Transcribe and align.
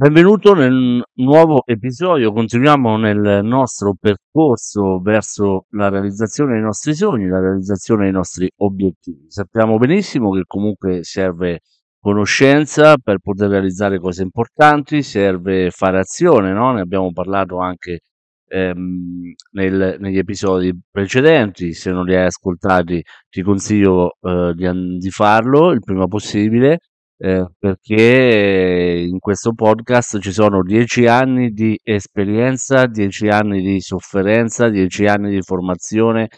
Benvenuto 0.00 0.54
nel 0.54 1.02
nuovo 1.16 1.62
episodio, 1.66 2.32
continuiamo 2.32 2.96
nel 2.96 3.40
nostro 3.44 3.94
percorso 4.00 4.98
verso 4.98 5.66
la 5.72 5.90
realizzazione 5.90 6.54
dei 6.54 6.62
nostri 6.62 6.94
sogni, 6.94 7.26
la 7.26 7.38
realizzazione 7.38 8.04
dei 8.04 8.12
nostri 8.12 8.50
obiettivi. 8.60 9.26
Sappiamo 9.28 9.76
benissimo 9.76 10.30
che 10.30 10.44
comunque 10.46 11.04
serve 11.04 11.60
conoscenza 12.00 12.96
per 12.96 13.18
poter 13.18 13.50
realizzare 13.50 13.98
cose 13.98 14.22
importanti, 14.22 15.02
serve 15.02 15.68
fare 15.70 15.98
azione, 15.98 16.54
no? 16.54 16.72
Ne 16.72 16.80
abbiamo 16.80 17.12
parlato 17.12 17.58
anche 17.58 18.00
ehm, 18.48 19.34
nel, 19.52 19.96
negli 20.00 20.16
episodi 20.16 20.72
precedenti, 20.90 21.74
se 21.74 21.90
non 21.90 22.06
li 22.06 22.16
hai 22.16 22.24
ascoltati 22.24 23.02
ti 23.28 23.42
consiglio 23.42 24.16
eh, 24.22 24.54
di, 24.54 24.96
di 24.96 25.10
farlo 25.10 25.72
il 25.72 25.80
prima 25.80 26.06
possibile 26.06 26.78
eh, 27.22 27.46
perché 27.58 29.04
in 29.06 29.18
questo 29.18 29.52
podcast 29.52 30.18
ci 30.20 30.32
sono 30.32 30.62
dieci 30.62 31.06
anni 31.06 31.50
di 31.50 31.78
esperienza, 31.82 32.86
dieci 32.86 33.28
anni 33.28 33.60
di 33.60 33.78
sofferenza, 33.80 34.70
dieci 34.70 35.04
anni 35.04 35.30
di 35.30 35.42
formazione, 35.42 36.28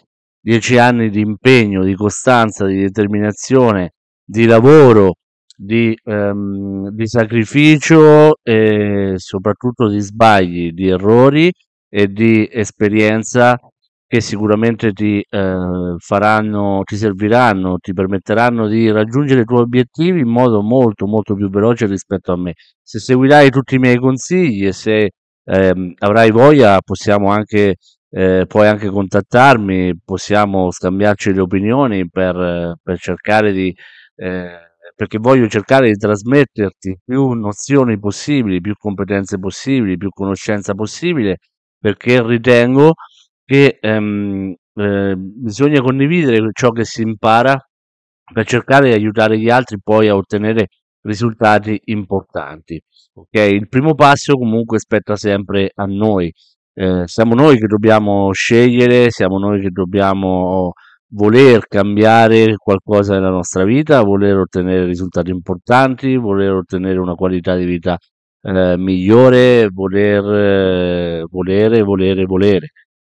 dieci 0.41 0.77
anni 0.77 1.09
di 1.09 1.21
impegno, 1.21 1.85
di 1.85 1.95
costanza, 1.95 2.65
di 2.65 2.81
determinazione, 2.81 3.93
di 4.25 4.45
lavoro, 4.45 5.13
di, 5.55 5.97
ehm, 6.03 6.89
di 6.89 7.07
sacrificio 7.07 8.35
e 8.43 9.13
soprattutto 9.15 9.87
di 9.87 10.01
sbagli, 10.01 10.71
di 10.71 10.89
errori 10.89 11.49
e 11.87 12.07
di 12.07 12.45
esperienza 12.51 13.57
che 14.13 14.21
sicuramente 14.21 14.91
ti 14.93 15.25
eh, 15.27 15.95
faranno, 15.97 16.83
ti 16.83 16.95
serviranno, 16.97 17.79
ti 17.79 17.93
permetteranno 17.93 18.67
di 18.67 18.91
raggiungere 18.91 19.41
i 19.41 19.43
tuoi 19.43 19.61
obiettivi 19.61 20.19
in 20.19 20.27
modo 20.27 20.61
molto 20.61 21.07
molto 21.07 21.33
più 21.33 21.49
veloce 21.49 21.87
rispetto 21.87 22.31
a 22.31 22.37
me. 22.37 22.53
Se 22.79 22.99
seguirai 22.99 23.49
tutti 23.49 23.73
i 23.73 23.79
miei 23.79 23.97
consigli 23.97 24.67
e 24.67 24.71
se 24.71 25.13
ehm, 25.45 25.93
avrai 25.97 26.29
voglia, 26.29 26.79
possiamo 26.85 27.31
anche, 27.31 27.77
eh, 28.11 28.45
puoi 28.47 28.67
anche 28.67 28.87
contattarmi, 28.89 30.01
possiamo 30.05 30.69
scambiarci 30.69 31.33
le 31.33 31.41
opinioni 31.41 32.07
per, 32.07 32.75
per 32.83 32.99
cercare 32.99 33.51
di, 33.51 33.75
eh, 34.17 34.59
perché 34.95 35.17
voglio 35.17 35.47
cercare 35.47 35.87
di 35.87 35.97
trasmetterti 35.97 36.99
più 37.03 37.31
nozioni 37.31 37.97
possibili, 37.97 38.61
più 38.61 38.75
competenze 38.77 39.39
possibili, 39.39 39.97
più 39.97 40.09
conoscenza 40.09 40.75
possibile, 40.75 41.37
perché 41.79 42.21
ritengo 42.21 42.93
che 43.45 43.77
ehm, 43.79 44.53
eh, 44.75 45.15
bisogna 45.17 45.81
condividere 45.81 46.49
ciò 46.53 46.71
che 46.71 46.85
si 46.85 47.01
impara 47.01 47.57
per 48.33 48.45
cercare 48.45 48.89
di 48.89 48.95
aiutare 48.95 49.37
gli 49.37 49.49
altri 49.49 49.77
poi 49.83 50.07
a 50.07 50.15
ottenere 50.15 50.67
risultati 51.01 51.79
importanti. 51.85 52.81
Okay? 53.13 53.53
Il 53.53 53.67
primo 53.69 53.93
passo 53.93 54.35
comunque 54.35 54.79
spetta 54.79 55.15
sempre 55.15 55.71
a 55.75 55.85
noi. 55.85 56.31
Eh, 56.75 57.03
siamo 57.05 57.35
noi 57.35 57.57
che 57.59 57.67
dobbiamo 57.67 58.31
scegliere, 58.33 59.11
siamo 59.11 59.37
noi 59.37 59.61
che 59.61 59.69
dobbiamo 59.69 60.71
voler 61.09 61.67
cambiare 61.67 62.55
qualcosa 62.55 63.13
nella 63.13 63.29
nostra 63.29 63.63
vita, 63.63 64.01
voler 64.01 64.37
ottenere 64.37 64.85
risultati 64.85 65.29
importanti, 65.29 66.15
voler 66.15 66.53
ottenere 66.53 66.97
una 66.97 67.13
qualità 67.13 67.55
di 67.55 67.65
vita 67.65 67.97
eh, 68.41 68.75
migliore, 68.77 69.67
voler, 69.69 70.23
eh, 71.21 71.25
volere, 71.29 71.83
volere, 71.83 72.25
volere 72.25 72.67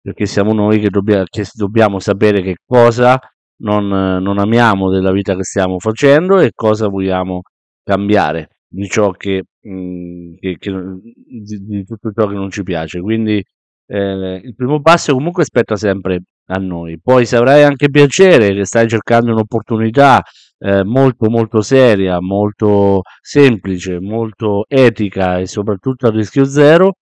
perché 0.09 0.25
siamo 0.25 0.55
noi 0.55 0.81
che, 0.81 0.89
dobbia, 0.89 1.23
che 1.29 1.45
dobbiamo 1.53 1.99
sapere 1.99 2.41
che 2.41 2.57
cosa 2.65 3.19
non, 3.61 3.89
non, 3.89 4.39
amiamo 4.39 4.89
della 4.89 5.13
vita 5.13 5.37
che 5.37 5.45
stiamo 5.45 5.79
facendo 5.79 6.39
e 6.39 6.53
cosa 6.55 6.89
vogliamo 6.89 7.43
cambiare 7.83 8.57
di 8.67 8.89
ciò 8.89 9.11
che, 9.11 9.43
mm, 9.69 10.37
che, 10.39 10.57
che 10.59 10.71
di, 10.71 11.59
di, 11.67 11.85
tutto 11.85 12.11
ciò 12.11 12.27
che 12.27 12.35
non 12.35 12.51
ci 12.51 12.63
piace. 12.63 13.03
Quindi 13.03 13.45
eh, 13.87 14.41
il 14.43 14.55
primo 14.55 14.81
passo 14.81 15.13
comunque 15.13 15.45
spetta 15.45 15.77
sempre 15.77 16.23
a 16.47 16.59
noi. 16.59 16.99
Poi 16.99 17.27
se 17.27 17.37
avrai 17.37 17.65
anche 17.65 17.91
piacere 17.91 18.55
che 18.55 18.65
stai 18.65 18.89
cercando 18.89 19.33
un'opportunità 19.33 20.23
eh, 20.61 20.85
molto 20.85 21.29
molto 21.29 21.61
seria, 21.61 22.17
molto 22.21 23.03
semplice, 23.21 24.01
molto 24.01 24.65
etica 24.69 25.39
e 25.39 25.47
soprattutto 25.47 26.07
a 26.07 26.11
rischio 26.11 26.47
zero, 26.47 26.95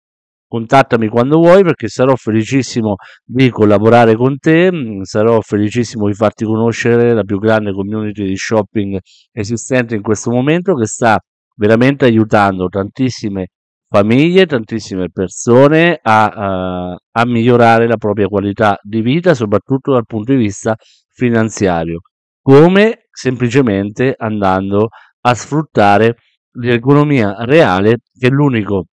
contattami 0.47 1.09
quando 1.09 1.39
vuoi 1.39 1.63
perché 1.63 1.89
sarò 1.89 2.15
felicissimo 2.15 2.97
di 3.25 3.51
collaborare 3.51 4.17
con 4.17 4.39
te, 4.39 4.71
mm, 4.73 5.03
sarò 5.03 5.41
felicissimo 5.41 6.07
di 6.07 6.15
farti 6.15 6.45
conoscere 6.45 7.13
la 7.13 7.25
più 7.25 7.39
grande 7.39 7.73
community 7.73 8.25
di 8.25 8.37
shopping 8.37 8.99
esistente 9.33 9.95
in 9.95 10.03
questo 10.03 10.31
momento 10.31 10.75
che 10.75 10.87
sta 10.87 11.19
veramente 11.57 12.05
aiutando 12.05 12.69
tantissime 12.69 13.49
famiglie, 13.89 14.47
tantissime 14.47 15.09
persone 15.11 15.99
a, 16.03 16.25
a, 16.27 16.97
a 17.13 17.27
migliorare 17.27 17.87
la 17.87 17.97
propria 17.97 18.27
qualità 18.27 18.77
di 18.83 19.01
vita, 19.03 19.35
soprattutto 19.35 19.93
dal 19.93 20.05
punto 20.05 20.33
di 20.33 20.39
vista 20.39 20.75
finanziario, 21.13 22.01
come? 22.43 23.07
Semplicemente 23.11 24.15
andando 24.19 24.89
a 25.21 25.35
sfruttare 25.35 26.17
l'economia 26.57 27.37
reale 27.45 27.99
che 28.19 28.27
è 28.27 28.31
l'unico 28.31 28.87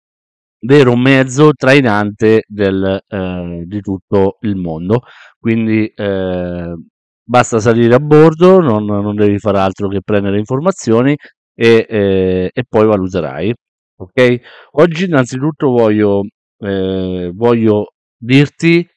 vero 0.62 0.96
mezzo 0.96 1.52
trainante 1.54 2.44
del, 2.48 3.02
eh, 3.08 3.64
di 3.66 3.82
tutto 3.82 4.38
il 4.42 4.56
mondo. 4.56 5.02
Quindi 5.40 5.88
eh, 5.88 6.76
basta 7.24 7.60
salire 7.60 7.96
a 7.96 8.00
bordo, 8.00 8.60
non, 8.60 8.86
non, 8.86 9.16
devi 9.16 9.38
fare 9.40 9.60
altro 9.60 9.88
che 9.88 10.02
prendere 10.02 10.38
informazioni 10.38 11.16
e, 11.56 11.86
eh, 11.90 12.50
e 12.54 12.64
poi 12.68 12.86
valuterai. 12.86 13.54
Ok? 13.98 14.40
Oggi 14.72 15.06
innanzitutto 15.06 15.70
voglio, 15.70 16.24
eh, 16.60 17.32
voglio 17.34 17.94
dirti 18.18 18.88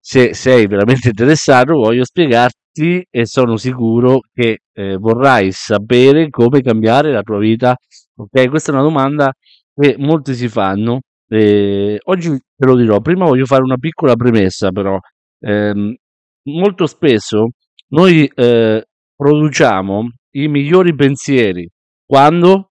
se 0.00 0.34
sei 0.34 0.66
veramente 0.66 1.08
interessato, 1.08 1.74
voglio 1.74 2.04
spiegarti 2.04 3.06
e 3.10 3.26
sono 3.26 3.56
sicuro 3.56 4.20
che 4.32 4.60
eh, 4.72 4.96
vorrai 4.96 5.52
sapere 5.52 6.30
come 6.30 6.62
cambiare 6.62 7.12
la 7.12 7.22
tua 7.22 7.38
vita. 7.38 7.76
Ok? 8.16 8.48
Questa 8.48 8.70
è 8.72 8.74
una 8.74 8.82
domanda 8.82 9.32
che 9.74 9.96
molti 9.98 10.34
si 10.34 10.48
fanno 10.48 11.00
Ehm, 11.32 11.96
oggi 12.04 12.28
te 12.30 12.66
lo 12.66 12.76
dirò, 12.76 13.00
prima 13.00 13.24
voglio 13.24 13.46
fare 13.46 13.62
una 13.62 13.78
piccola 13.78 14.14
premessa 14.16 14.70
però. 14.70 14.98
Ehm, 15.40 15.94
molto 16.50 16.86
spesso 16.86 17.48
noi, 17.88 18.30
ehm, 18.34 18.82
produciamo 19.16 20.08
i 20.34 20.48
migliori 20.48 20.94
pensieri 20.94 21.68
quando 22.06 22.68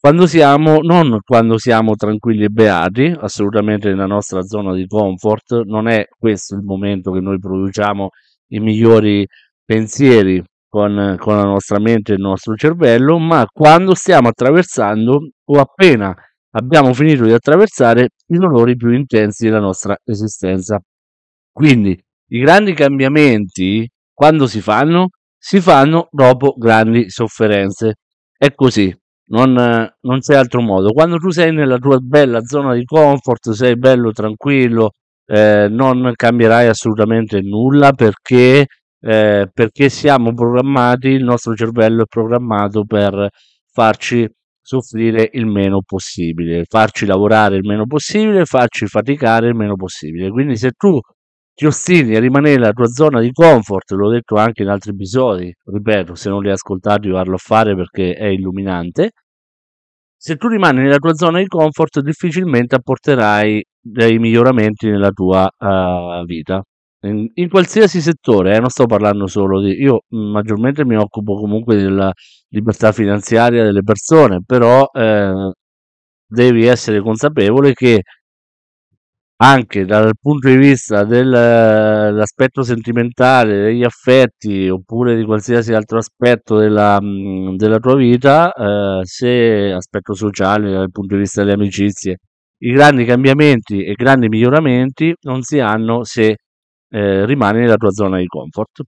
quando 0.00 0.26
siamo 0.26 0.78
non 0.82 1.18
quando 1.24 1.58
siamo 1.58 1.94
tranquilli 1.94 2.44
e 2.44 2.48
beati, 2.48 3.14
assolutamente 3.20 3.88
nella 3.90 4.06
nostra 4.06 4.42
zona 4.42 4.74
di 4.74 4.86
comfort, 4.88 5.62
non 5.64 5.86
è 5.88 6.06
questo 6.18 6.56
il 6.56 6.62
momento 6.64 7.12
che 7.12 7.20
noi 7.20 7.38
produciamo 7.38 8.08
i 8.48 8.58
migliori 8.60 9.24
pensieri 9.64 10.42
con 10.68 11.16
con 11.18 11.36
la 11.36 11.44
nostra 11.44 11.78
mente 11.80 12.12
e 12.12 12.14
il 12.16 12.20
nostro 12.22 12.54
cervello, 12.56 13.18
ma 13.18 13.46
quando 13.52 13.94
stiamo 13.94 14.28
attraversando 14.28 15.20
o 15.44 15.60
appena 15.60 16.12
abbiamo 16.52 16.92
finito 16.94 17.24
di 17.24 17.32
attraversare 17.32 18.10
i 18.26 18.36
dolori 18.38 18.76
più 18.76 18.90
intensi 18.90 19.44
della 19.44 19.60
nostra 19.60 19.96
esistenza. 20.04 20.80
Quindi 21.50 21.98
i 22.28 22.40
grandi 22.40 22.72
cambiamenti, 22.72 23.88
quando 24.12 24.46
si 24.46 24.60
fanno, 24.60 25.10
si 25.36 25.60
fanno 25.60 26.08
dopo 26.10 26.54
grandi 26.56 27.10
sofferenze. 27.10 27.96
È 28.36 28.54
così, 28.54 28.94
non, 29.26 29.52
non 29.52 30.18
c'è 30.20 30.36
altro 30.36 30.62
modo. 30.62 30.92
Quando 30.92 31.18
tu 31.18 31.30
sei 31.30 31.52
nella 31.52 31.78
tua 31.78 31.98
bella 31.98 32.40
zona 32.42 32.74
di 32.74 32.84
comfort, 32.84 33.50
sei 33.50 33.76
bello 33.76 34.12
tranquillo, 34.12 34.92
eh, 35.26 35.68
non 35.68 36.12
cambierai 36.14 36.68
assolutamente 36.68 37.40
nulla 37.40 37.92
perché, 37.92 38.66
eh, 39.00 39.50
perché 39.52 39.88
siamo 39.88 40.32
programmati, 40.34 41.08
il 41.08 41.24
nostro 41.24 41.54
cervello 41.54 42.02
è 42.02 42.06
programmato 42.06 42.84
per 42.84 43.28
farci 43.72 44.28
soffrire 44.72 45.28
il 45.32 45.46
meno 45.46 45.82
possibile, 45.84 46.64
farci 46.64 47.04
lavorare 47.04 47.56
il 47.56 47.66
meno 47.66 47.86
possibile, 47.86 48.46
farci 48.46 48.86
faticare 48.86 49.48
il 49.48 49.54
meno 49.54 49.74
possibile. 49.76 50.30
Quindi 50.30 50.56
se 50.56 50.70
tu 50.70 50.98
ti 51.54 51.66
ostini 51.66 52.16
a 52.16 52.20
rimanere 52.20 52.56
nella 52.56 52.72
tua 52.72 52.86
zona 52.86 53.20
di 53.20 53.30
comfort, 53.32 53.90
l'ho 53.92 54.10
detto 54.10 54.36
anche 54.36 54.62
in 54.62 54.68
altri 54.68 54.92
episodi, 54.92 55.52
ripeto, 55.64 56.14
se 56.14 56.30
non 56.30 56.40
li 56.40 56.48
hai 56.48 56.54
ascoltati 56.54 57.08
varlo 57.08 57.34
a 57.34 57.38
fare 57.38 57.74
perché 57.76 58.14
è 58.14 58.26
illuminante, 58.26 59.10
se 60.16 60.36
tu 60.36 60.48
rimani 60.48 60.82
nella 60.82 60.98
tua 60.98 61.14
zona 61.14 61.38
di 61.38 61.46
comfort 61.46 62.00
difficilmente 62.00 62.76
apporterai 62.76 63.62
dei 63.80 64.18
miglioramenti 64.18 64.88
nella 64.88 65.10
tua 65.10 65.48
uh, 65.58 66.24
vita 66.24 66.62
in, 67.02 67.30
in 67.34 67.48
qualsiasi 67.48 68.00
settore, 68.00 68.56
eh, 68.56 68.60
non 68.60 68.68
sto 68.68 68.86
parlando 68.86 69.26
solo 69.26 69.60
di... 69.60 69.72
Io 69.80 70.02
maggiormente 70.10 70.84
mi 70.84 70.96
occupo 70.96 71.34
comunque 71.36 71.76
della 71.76 72.12
libertà 72.48 72.92
finanziaria 72.92 73.64
delle 73.64 73.82
persone, 73.82 74.42
però 74.44 74.86
eh, 74.92 75.52
devi 76.26 76.64
essere 76.66 77.00
consapevole 77.00 77.72
che 77.74 78.02
anche 79.44 79.84
dal 79.84 80.12
punto 80.20 80.48
di 80.48 80.56
vista 80.56 81.04
dell'aspetto 81.04 82.62
sentimentale, 82.62 83.60
degli 83.60 83.82
affetti 83.82 84.68
oppure 84.68 85.16
di 85.16 85.24
qualsiasi 85.24 85.72
altro 85.74 85.98
aspetto 85.98 86.58
della, 86.58 87.00
mh, 87.00 87.56
della 87.56 87.78
tua 87.78 87.96
vita, 87.96 88.52
eh, 88.52 89.00
se 89.04 89.72
aspetto 89.72 90.14
sociale 90.14 90.70
dal 90.70 90.90
punto 90.92 91.14
di 91.16 91.22
vista 91.22 91.42
delle 91.42 91.54
amicizie, 91.54 92.18
i 92.58 92.72
grandi 92.72 93.04
cambiamenti 93.04 93.82
e 93.84 93.94
grandi 93.94 94.28
miglioramenti 94.28 95.12
non 95.22 95.42
si 95.42 95.58
hanno 95.58 96.04
se 96.04 96.36
eh, 96.92 97.24
rimani 97.26 97.60
nella 97.60 97.76
tua 97.76 97.90
zona 97.90 98.18
di 98.18 98.26
comfort. 98.26 98.82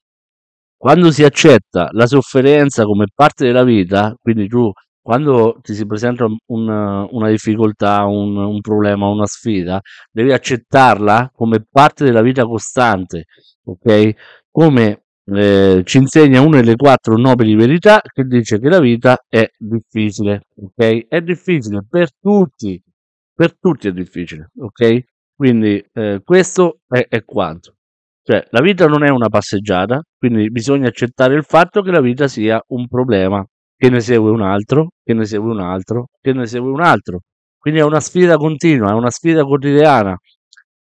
Quando 0.76 1.10
si 1.10 1.24
accetta 1.24 1.88
la 1.92 2.06
sofferenza 2.06 2.84
come 2.84 3.06
parte 3.14 3.46
della 3.46 3.64
vita, 3.64 4.14
quindi 4.20 4.48
tu 4.48 4.70
quando 5.00 5.58
ti 5.62 5.74
si 5.74 5.86
presenta 5.86 6.24
un, 6.24 6.68
una 7.10 7.28
difficoltà, 7.28 8.04
un, 8.04 8.36
un, 8.36 8.60
problema, 8.60 9.06
una 9.08 9.26
sfida, 9.26 9.80
devi 10.10 10.32
accettarla 10.32 11.30
come 11.34 11.64
parte 11.70 12.04
della 12.04 12.22
vita 12.22 12.44
costante, 12.44 13.24
ok? 13.64 14.14
Come 14.50 15.04
eh, 15.26 15.82
ci 15.84 15.98
insegna 15.98 16.40
una 16.40 16.60
delle 16.60 16.76
quattro 16.76 17.16
nobili 17.18 17.54
verità 17.54 18.00
che 18.02 18.24
dice 18.24 18.58
che 18.58 18.68
la 18.68 18.80
vita 18.80 19.18
è 19.28 19.46
difficile, 19.58 20.42
ok? 20.56 21.06
È 21.08 21.20
difficile 21.20 21.84
per 21.88 22.08
tutti, 22.18 22.82
per 23.34 23.58
tutti 23.58 23.88
è 23.88 23.92
difficile, 23.92 24.50
ok? 24.58 25.00
Quindi 25.34 25.84
eh, 25.92 26.20
questo 26.24 26.80
è, 26.88 27.06
è 27.08 27.24
quanto. 27.24 27.73
Cioè, 28.26 28.46
la 28.50 28.60
vita 28.62 28.86
non 28.86 29.04
è 29.04 29.10
una 29.10 29.28
passeggiata, 29.28 30.00
quindi 30.16 30.50
bisogna 30.50 30.88
accettare 30.88 31.34
il 31.34 31.44
fatto 31.44 31.82
che 31.82 31.90
la 31.90 32.00
vita 32.00 32.26
sia 32.26 32.58
un 32.68 32.88
problema, 32.88 33.44
che 33.76 33.90
ne 33.90 34.00
segue 34.00 34.30
un 34.30 34.40
altro, 34.40 34.92
che 35.04 35.12
ne 35.12 35.26
segue 35.26 35.50
un 35.50 35.60
altro, 35.60 36.06
che 36.22 36.32
ne 36.32 36.46
segue 36.46 36.70
un 36.70 36.80
altro. 36.80 37.20
Quindi 37.58 37.80
è 37.80 37.82
una 37.84 38.00
sfida 38.00 38.36
continua, 38.36 38.90
è 38.90 38.94
una 38.94 39.10
sfida 39.10 39.44
quotidiana 39.44 40.16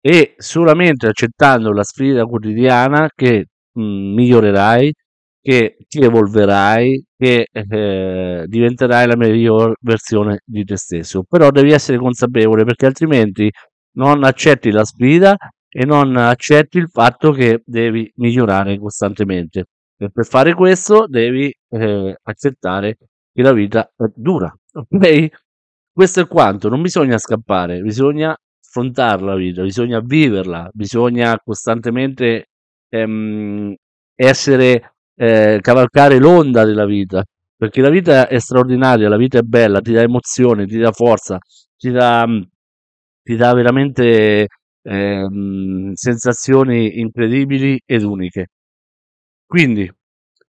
e 0.00 0.34
solamente 0.38 1.06
accettando 1.06 1.72
la 1.72 1.84
sfida 1.84 2.24
quotidiana 2.24 3.08
che 3.14 3.46
mh, 3.72 3.82
migliorerai, 3.82 4.92
che 5.40 5.76
ti 5.88 6.00
evolverai, 6.02 7.04
che 7.16 7.46
eh, 7.52 8.44
diventerai 8.46 9.06
la 9.06 9.16
miglior 9.16 9.76
versione 9.80 10.40
di 10.44 10.64
te 10.64 10.76
stesso. 10.76 11.22
Però 11.28 11.50
devi 11.50 11.70
essere 11.72 11.98
consapevole 11.98 12.64
perché 12.64 12.86
altrimenti 12.86 13.48
non 13.96 14.24
accetti 14.24 14.70
la 14.72 14.84
sfida 14.84 15.36
e 15.68 15.84
non 15.84 16.16
accetti 16.16 16.78
il 16.78 16.88
fatto 16.88 17.32
che 17.32 17.62
devi 17.64 18.10
migliorare 18.16 18.78
costantemente. 18.78 19.66
E 19.96 20.10
per 20.10 20.26
fare 20.26 20.54
questo 20.54 21.06
devi 21.08 21.52
eh, 21.70 22.16
accettare 22.22 22.96
che 23.32 23.42
la 23.42 23.52
vita 23.52 23.90
è 23.96 24.04
dura, 24.14 24.54
ok? 24.72 25.28
Questo 25.92 26.20
è 26.20 26.26
quanto, 26.28 26.68
non 26.68 26.80
bisogna 26.82 27.18
scappare, 27.18 27.80
bisogna 27.80 28.36
affrontare 28.64 29.22
la 29.22 29.34
vita, 29.34 29.62
bisogna 29.62 30.00
viverla, 30.00 30.70
bisogna 30.72 31.36
costantemente 31.42 32.50
ehm, 32.88 33.74
essere, 34.14 34.94
eh, 35.16 35.58
cavalcare 35.60 36.18
l'onda 36.18 36.64
della 36.64 36.86
vita, 36.86 37.24
perché 37.56 37.80
la 37.80 37.90
vita 37.90 38.28
è 38.28 38.38
straordinaria, 38.38 39.08
la 39.08 39.16
vita 39.16 39.38
è 39.38 39.42
bella, 39.42 39.80
ti 39.80 39.92
dà 39.92 40.02
emozioni, 40.02 40.66
ti 40.66 40.78
dà 40.78 40.92
forza, 40.92 41.38
ti 41.76 41.90
dà, 41.90 42.24
ti 43.22 43.36
dà 43.36 43.54
veramente 43.54 44.46
ehm, 44.88 45.92
sensazioni 45.92 46.98
incredibili 46.98 47.80
ed 47.84 48.02
uniche. 48.02 48.48
Quindi, 49.46 49.90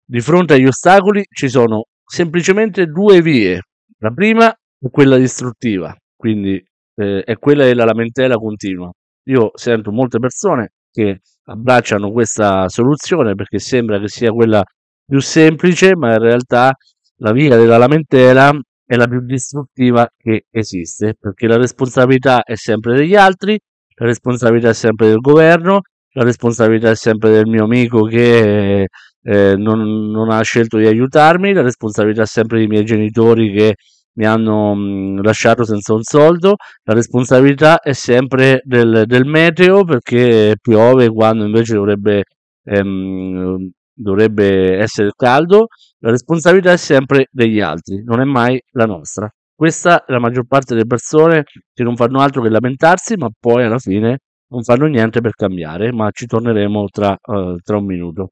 di 0.04 0.20
fronte 0.20 0.54
agli 0.54 0.66
ostacoli 0.66 1.24
ci 1.30 1.48
sono 1.48 1.84
semplicemente 2.04 2.86
due 2.86 3.22
vie. 3.22 3.60
La 3.98 4.10
prima 4.10 4.50
è 4.50 4.90
quella 4.90 5.16
distruttiva, 5.16 5.94
quindi 6.16 6.62
eh, 6.96 7.22
è 7.22 7.38
quella 7.38 7.64
della 7.64 7.84
lamentela 7.84 8.36
continua. 8.36 8.90
Io 9.28 9.50
sento 9.54 9.90
molte 9.90 10.18
persone 10.18 10.72
che 10.90 11.20
abbracciano 11.46 12.12
questa 12.12 12.68
soluzione 12.68 13.34
perché 13.34 13.58
sembra 13.58 13.98
che 13.98 14.08
sia 14.08 14.30
quella 14.30 14.62
più 15.06 15.20
semplice, 15.20 15.96
ma 15.96 16.12
in 16.12 16.18
realtà 16.18 16.72
la 17.18 17.32
via 17.32 17.56
della 17.56 17.78
lamentela 17.78 18.52
è 18.86 18.96
la 18.96 19.06
più 19.06 19.20
distruttiva 19.24 20.06
che 20.16 20.46
esiste, 20.50 21.14
perché 21.18 21.46
la 21.46 21.56
responsabilità 21.56 22.42
è 22.42 22.54
sempre 22.54 22.96
degli 22.96 23.16
altri, 23.16 23.58
la 23.96 24.06
responsabilità 24.06 24.70
è 24.70 24.74
sempre 24.74 25.08
del 25.08 25.20
governo, 25.20 25.82
la 26.12 26.24
responsabilità 26.24 26.90
è 26.90 26.96
sempre 26.96 27.30
del 27.30 27.46
mio 27.46 27.64
amico 27.64 28.04
che 28.04 28.86
eh, 29.22 29.56
non, 29.56 30.10
non, 30.10 30.30
ha 30.30 30.42
scelto 30.42 30.78
di 30.78 30.86
aiutarmi, 30.86 31.52
la 31.52 31.62
responsabilità 31.62 32.22
è 32.22 32.26
sempre 32.26 32.58
dei 32.58 32.66
miei 32.66 32.84
genitori 32.84 33.52
che 33.52 33.74
mi 34.14 34.26
hanno 34.26 34.74
mh, 34.74 35.22
lasciato 35.22 35.64
senza 35.64 35.94
un 35.94 36.02
soldo, 36.02 36.56
la 36.84 36.94
responsabilità 36.94 37.80
è 37.80 37.92
sempre 37.92 38.60
del, 38.64 39.04
del 39.06 39.24
meteo 39.24 39.84
perché 39.84 40.56
piove 40.60 41.08
quando 41.08 41.44
invece 41.44 41.74
dovrebbe, 41.74 42.24
ehm, 42.64 43.70
dovrebbe 43.92 44.76
essere 44.78 45.10
caldo, 45.16 45.66
la 45.98 46.10
responsabilità 46.10 46.72
è 46.72 46.76
sempre 46.76 47.26
degli 47.30 47.60
altri, 47.60 48.02
non 48.04 48.20
è 48.20 48.24
mai 48.24 48.60
la 48.72 48.86
nostra. 48.86 49.28
Questa 49.56 50.04
è 50.04 50.12
la 50.12 50.18
maggior 50.18 50.46
parte 50.46 50.74
delle 50.74 50.86
persone 50.86 51.44
che 51.44 51.82
non 51.84 51.94
fanno 51.96 52.20
altro 52.20 52.42
che 52.42 52.48
lamentarsi, 52.48 53.16
ma 53.16 53.28
poi 53.38 53.64
alla 53.64 53.78
fine 53.78 54.18
non 54.48 54.62
fanno 54.64 54.86
niente 54.86 55.20
per 55.20 55.34
cambiare, 55.34 55.92
ma 55.92 56.10
ci 56.10 56.26
torneremo 56.26 56.88
tra, 56.88 57.16
uh, 57.20 57.56
tra 57.58 57.76
un 57.76 57.84
minuto. 57.84 58.30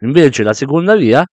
Invece 0.00 0.42
la 0.44 0.52
seconda 0.52 0.94
via 0.96 1.24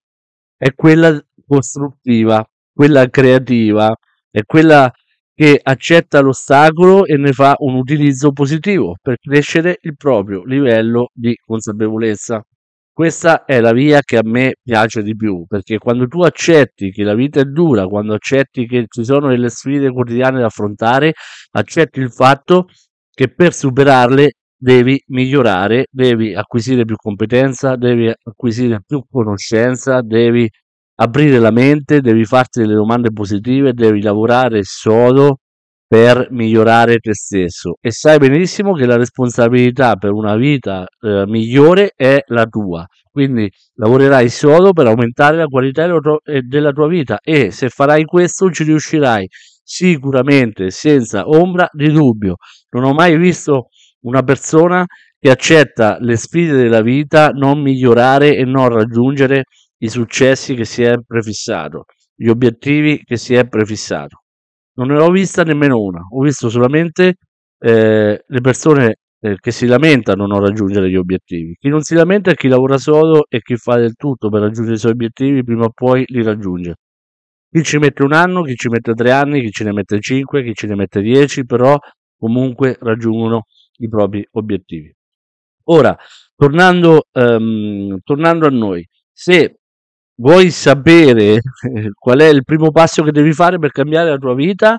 è 0.57 0.73
quella 0.73 1.19
costruttiva, 1.45 2.44
quella 2.73 3.07
creativa, 3.09 3.95
è 4.29 4.41
quella 4.44 4.91
che 5.33 5.59
accetta 5.62 6.19
l'ostacolo 6.21 7.06
e 7.06 7.17
ne 7.17 7.31
fa 7.31 7.56
un 7.59 7.75
utilizzo 7.75 8.31
positivo 8.31 8.95
per 9.01 9.17
crescere 9.19 9.77
il 9.81 9.95
proprio 9.97 10.44
livello 10.45 11.09
di 11.13 11.35
consapevolezza. 11.35 12.44
Questa 12.93 13.45
è 13.45 13.61
la 13.61 13.71
via 13.71 14.01
che 14.01 14.17
a 14.17 14.21
me 14.23 14.55
piace 14.61 15.01
di 15.01 15.15
più, 15.15 15.45
perché 15.47 15.77
quando 15.77 16.07
tu 16.07 16.23
accetti 16.23 16.91
che 16.91 17.03
la 17.03 17.13
vita 17.15 17.39
è 17.39 17.45
dura, 17.45 17.85
quando 17.88 18.13
accetti 18.13 18.67
che 18.67 18.85
ci 18.89 19.05
sono 19.05 19.29
delle 19.29 19.49
sfide 19.49 19.91
quotidiane 19.91 20.39
da 20.39 20.47
affrontare, 20.47 21.13
accetti 21.51 21.99
il 22.01 22.11
fatto 22.11 22.67
che 23.13 23.33
per 23.33 23.53
superarle 23.53 24.33
devi 24.57 25.01
migliorare, 25.07 25.88
devi 25.89 26.35
acquisire 26.35 26.83
più 26.83 26.95
competenza, 26.97 27.75
devi 27.77 28.11
acquisire 28.23 28.81
più 28.85 29.03
conoscenza, 29.09 30.01
devi 30.01 30.49
aprire 30.95 31.39
la 31.39 31.51
mente, 31.51 32.01
devi 32.01 32.25
farti 32.25 32.59
delle 32.59 32.75
domande 32.75 33.11
positive, 33.11 33.73
devi 33.73 34.01
lavorare 34.01 34.63
sodo 34.63 35.38
per 35.91 36.29
migliorare 36.31 36.99
te 36.99 37.13
stesso 37.13 37.75
e 37.81 37.91
sai 37.91 38.17
benissimo 38.17 38.71
che 38.71 38.85
la 38.85 38.95
responsabilità 38.95 39.97
per 39.97 40.11
una 40.11 40.38
vita 40.38 40.85
eh, 41.01 41.25
migliore 41.27 41.91
è 41.97 42.23
la 42.27 42.45
tua. 42.45 42.85
Quindi 43.11 43.51
lavorerai 43.73 44.29
solo 44.29 44.71
per 44.71 44.88
aumentare 44.88 45.35
la 45.35 45.47
qualità 45.47 45.85
della 46.47 46.71
tua 46.71 46.88
vita 46.88 47.19
e 47.21 47.51
se 47.51 47.67
farai 47.67 48.05
questo 48.05 48.49
ci 48.51 48.63
riuscirai 48.63 49.27
sicuramente 49.61 50.69
senza 50.69 51.27
ombra 51.27 51.67
di 51.73 51.91
dubbio. 51.91 52.35
Non 52.69 52.85
ho 52.85 52.93
mai 52.93 53.17
visto 53.17 53.67
una 54.05 54.24
persona 54.24 54.86
che 55.19 55.29
accetta 55.29 55.98
le 56.00 56.15
sfide 56.15 56.53
della 56.53 56.81
vita 56.81 57.31
non 57.31 57.62
migliorare 57.62 58.38
e 58.38 58.45
non 58.45 58.69
raggiungere 58.69 59.43
i 59.79 59.89
successi 59.89 60.55
che 60.55 60.63
si 60.63 60.83
è 60.83 60.95
prefissato, 61.05 61.83
gli 62.15 62.29
obiettivi 62.29 63.01
che 63.03 63.17
si 63.17 63.36
è 63.36 63.45
prefissato. 63.45 64.21
Non 64.74 64.88
ne 64.88 65.00
ho 65.00 65.10
vista 65.10 65.44
nemmeno 65.44 65.80
una, 65.80 66.01
ho 66.10 66.22
visto 66.22 66.50
solamente 66.50 67.16
eh, 67.60 68.24
le 68.25 68.42
persone 68.42 68.96
eh, 69.20 69.38
che 69.40 69.51
si 69.51 69.68
lamentano 69.68 70.25
non 70.25 70.40
raggiungere 70.40 70.90
gli 70.90 70.96
obiettivi. 70.96 71.56
Chi 71.60 71.70
non 71.70 71.82
si 71.82 71.94
lamenta 71.94 72.32
è 72.32 72.36
chi 72.36 72.48
lavora 72.48 72.78
solo 72.78 73.25
e 73.30 73.42
chi 73.42 73.56
fa 73.58 73.78
del 73.78 73.96
tutto 73.96 74.30
per 74.30 74.42
raggiungere 74.42 74.75
i 74.75 74.80
suoi 74.80 74.94
obiettivi, 74.94 75.44
prima 75.44 75.66
o 75.66 75.72
poi 75.72 76.06
li 76.08 76.24
raggiunge. 76.24 76.75
Chi 77.50 77.63
ci 77.63 77.78
mette 77.78 78.04
un 78.04 78.13
anno, 78.13 78.44
chi 78.44 78.56
ci 78.56 78.70
mette 78.70 78.94
tre 78.94 79.12
anni, 79.12 79.42
chi 79.42 79.51
ce 79.51 79.66
ne 79.66 79.74
mette 79.74 80.00
cinque, 80.00 80.44
chi 80.44 80.54
ce 80.54 80.68
ne 80.68 80.75
mette 80.75 81.01
dieci, 81.01 81.46
però 81.46 81.78
comunque 82.18 82.78
raggiungono 82.80 83.46
i 83.80 83.90
propri 83.90 84.25
obiettivi. 84.32 84.94
Ora, 85.66 85.96
tornando, 86.36 87.08
um, 87.12 88.00
tornando 88.04 88.48
a 88.48 88.50
noi, 88.50 88.88
se 89.12 89.60
vuoi 90.22 90.51
sapere 90.51 91.42
qual 91.98 92.20
è 92.20 92.28
il 92.28 92.44
primo 92.44 92.72
passo 92.72 93.04
che 93.04 93.12
devi 93.12 93.34
fare 93.34 93.58
per 93.58 93.72
cambiare 93.72 94.10
la 94.10 94.18
tua 94.18 94.36
vita, 94.36 94.78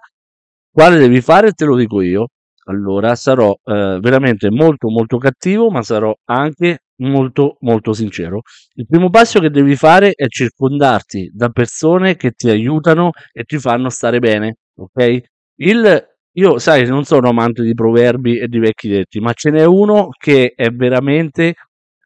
quale 0.71 0.99
devi 0.99 1.21
fare, 1.21 1.53
te 1.53 1.65
lo 1.65 1.77
dico 1.77 2.01
io. 2.01 2.29
Allora 2.67 3.17
sarò 3.17 3.53
eh, 3.65 3.99
veramente 4.01 4.49
molto 4.51 4.89
molto 4.89 5.19
cattivo, 5.19 5.69
ma 5.71 5.83
sarò 5.83 6.15
anche 6.27 6.85
molto 6.99 7.57
molto 7.61 7.93
sincero. 7.93 8.43
Il 8.75 8.87
primo 8.87 9.11
passo 9.11 9.41
che 9.41 9.51
devi 9.51 9.75
fare 9.75 10.13
è 10.13 10.29
circondarti 10.29 11.31
da 11.35 11.49
persone 11.49 12.15
che 12.15 12.31
ti 12.31 12.49
aiutano 12.49 13.11
e 13.33 13.43
ti 13.43 13.59
fanno 13.59 13.89
stare 13.91 14.21
bene, 14.21 14.59
ok? 14.77 15.21
Il, 15.57 16.07
io, 16.35 16.59
sai, 16.59 16.87
non 16.87 17.05
sono 17.05 17.29
amante 17.29 17.63
di 17.63 17.75
proverbi 17.75 18.39
e 18.39 18.47
di 18.47 18.59
vecchi 18.61 18.89
detti, 18.89 19.19
ma 19.21 19.33
ce 19.33 19.51
n'è 19.51 19.65
uno 19.65 20.11
che 20.17 20.53
è 20.55 20.71
veramente 20.71 21.55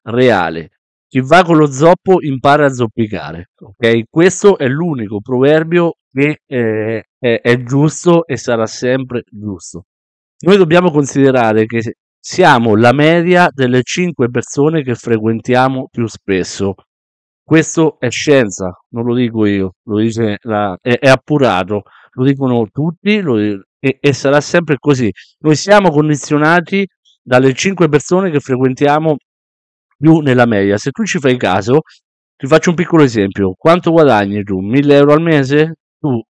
reale. 0.05 0.76
Chi 1.09 1.21
va 1.21 1.45
con 1.45 1.57
lo 1.57 1.71
zoppo 1.71 2.21
impara 2.21 2.67
a 2.67 2.73
zoppicare, 2.73 3.51
ok? 3.61 4.03
Questo 4.11 4.59
è 4.59 4.67
l'unico 4.67 5.21
proverbio 5.21 5.95
che 6.11 6.41
eh, 6.47 7.05
è, 7.19 7.41
è 7.41 7.63
giusto 7.63 8.27
e 8.27 8.37
sarà 8.37 8.67
sempre 8.67 9.23
giusto. 9.31 9.85
noi 10.41 10.57
dobbiamo 10.57 10.91
considerare 10.91 11.67
che 11.67 11.97
siamo 12.19 12.75
la 12.75 12.93
media 12.93 13.49
delle 13.53 13.83
5 13.83 14.31
persone 14.31 14.83
che 14.83 14.95
frequentiamo 14.95 15.89
più 15.91 16.07
spesso. 16.09 16.75
Questo 17.45 18.01
è 18.01 18.11
scienza, 18.11 18.73
non 18.91 19.05
lo 19.05 19.15
dico 19.15 19.47
io, 19.47 19.75
lo 19.85 19.99
dice 19.99 20.39
la, 20.43 20.77
è, 20.81 20.99
è 20.99 21.09
appurato, 21.09 21.83
lo 22.13 22.25
dicono 22.25 22.67
tutti 22.73 23.21
lo, 23.21 23.39
e, 23.39 23.99
e 24.01 24.13
sarà 24.13 24.41
sempre 24.41 24.77
così. 24.79 25.09
Noi 25.41 25.55
siamo 25.55 25.91
condizionati 25.91 26.85
dalle 27.23 27.53
5 27.55 27.89
persone 27.89 28.31
che 28.31 28.41
frequentiamo 28.41 29.17
più 29.97 30.19
nella 30.21 30.47
media. 30.47 30.77
Se 30.77 30.91
tu 30.91 31.05
ci 31.05 31.19
fai 31.19 31.37
caso, 31.37 31.81
ti 32.37 32.47
faccio 32.47 32.71
un 32.71 32.77
piccolo 32.77 33.03
esempio. 33.03 33.55
Quanto 33.57 33.91
guadagni 33.91 34.43
tu? 34.43 34.59
1000 34.59 34.95
euro 34.97 35.13
al 35.13 35.23
mese? 35.23 35.75
Tu 35.99 36.21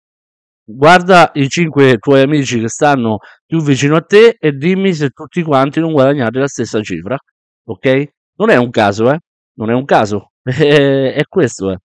guarda 0.64 1.30
i 1.34 1.48
5 1.48 1.98
tuoi 1.98 2.22
amici 2.22 2.60
che 2.60 2.68
stanno 2.68 3.18
più 3.44 3.62
vicino 3.62 3.96
a 3.96 4.02
te 4.02 4.36
e 4.38 4.52
dimmi 4.52 4.92
se 4.94 5.10
tutti 5.10 5.42
quanti 5.42 5.80
non 5.80 5.92
guadagnate 5.92 6.38
la 6.38 6.48
stessa 6.48 6.80
cifra. 6.82 7.16
Ok? 7.64 8.08
Non 8.36 8.50
è 8.50 8.56
un 8.56 8.70
caso, 8.70 9.10
eh? 9.10 9.18
Non 9.54 9.70
è 9.70 9.74
un 9.74 9.84
caso. 9.84 10.32
è 10.44 11.22
questo, 11.28 11.72
eh. 11.72 11.78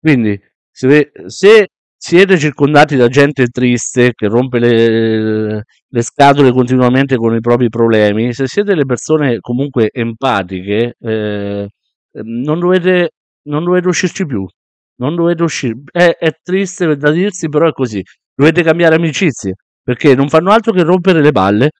Quindi, 0.00 0.40
se, 0.70 1.12
se 1.26 1.68
siete 1.98 2.38
circondati 2.38 2.96
da 2.96 3.08
gente 3.08 3.48
triste 3.48 4.12
che 4.14 4.28
rompe 4.28 4.58
le, 4.60 5.64
le, 5.88 6.02
scatole 6.02 6.52
continuamente 6.52 7.16
con 7.16 7.34
i 7.34 7.40
propri 7.40 7.68
problemi, 7.68 8.32
se 8.32 8.46
siete 8.46 8.74
le 8.74 8.84
persone 8.84 9.40
comunque 9.40 9.90
empatiche, 9.92 10.94
eh, 10.98 11.68
non, 12.22 12.58
dovete, 12.60 13.10
non 13.48 13.64
dovete 13.64 13.88
uscirci 13.88 14.24
più. 14.26 14.46
Non 15.00 15.14
dovete 15.14 15.42
uscire. 15.42 15.74
È, 15.90 16.16
è 16.18 16.32
triste 16.42 16.96
da 16.96 17.10
dirsi, 17.10 17.48
però 17.48 17.68
è 17.68 17.72
così. 17.72 18.02
Dovete 18.34 18.62
cambiare 18.62 18.96
amicizie 18.96 19.54
perché 19.82 20.14
non 20.14 20.28
fanno 20.28 20.50
altro 20.50 20.72
che 20.72 20.82
rompere 20.82 21.22
le 21.22 21.32
balle. 21.32 21.70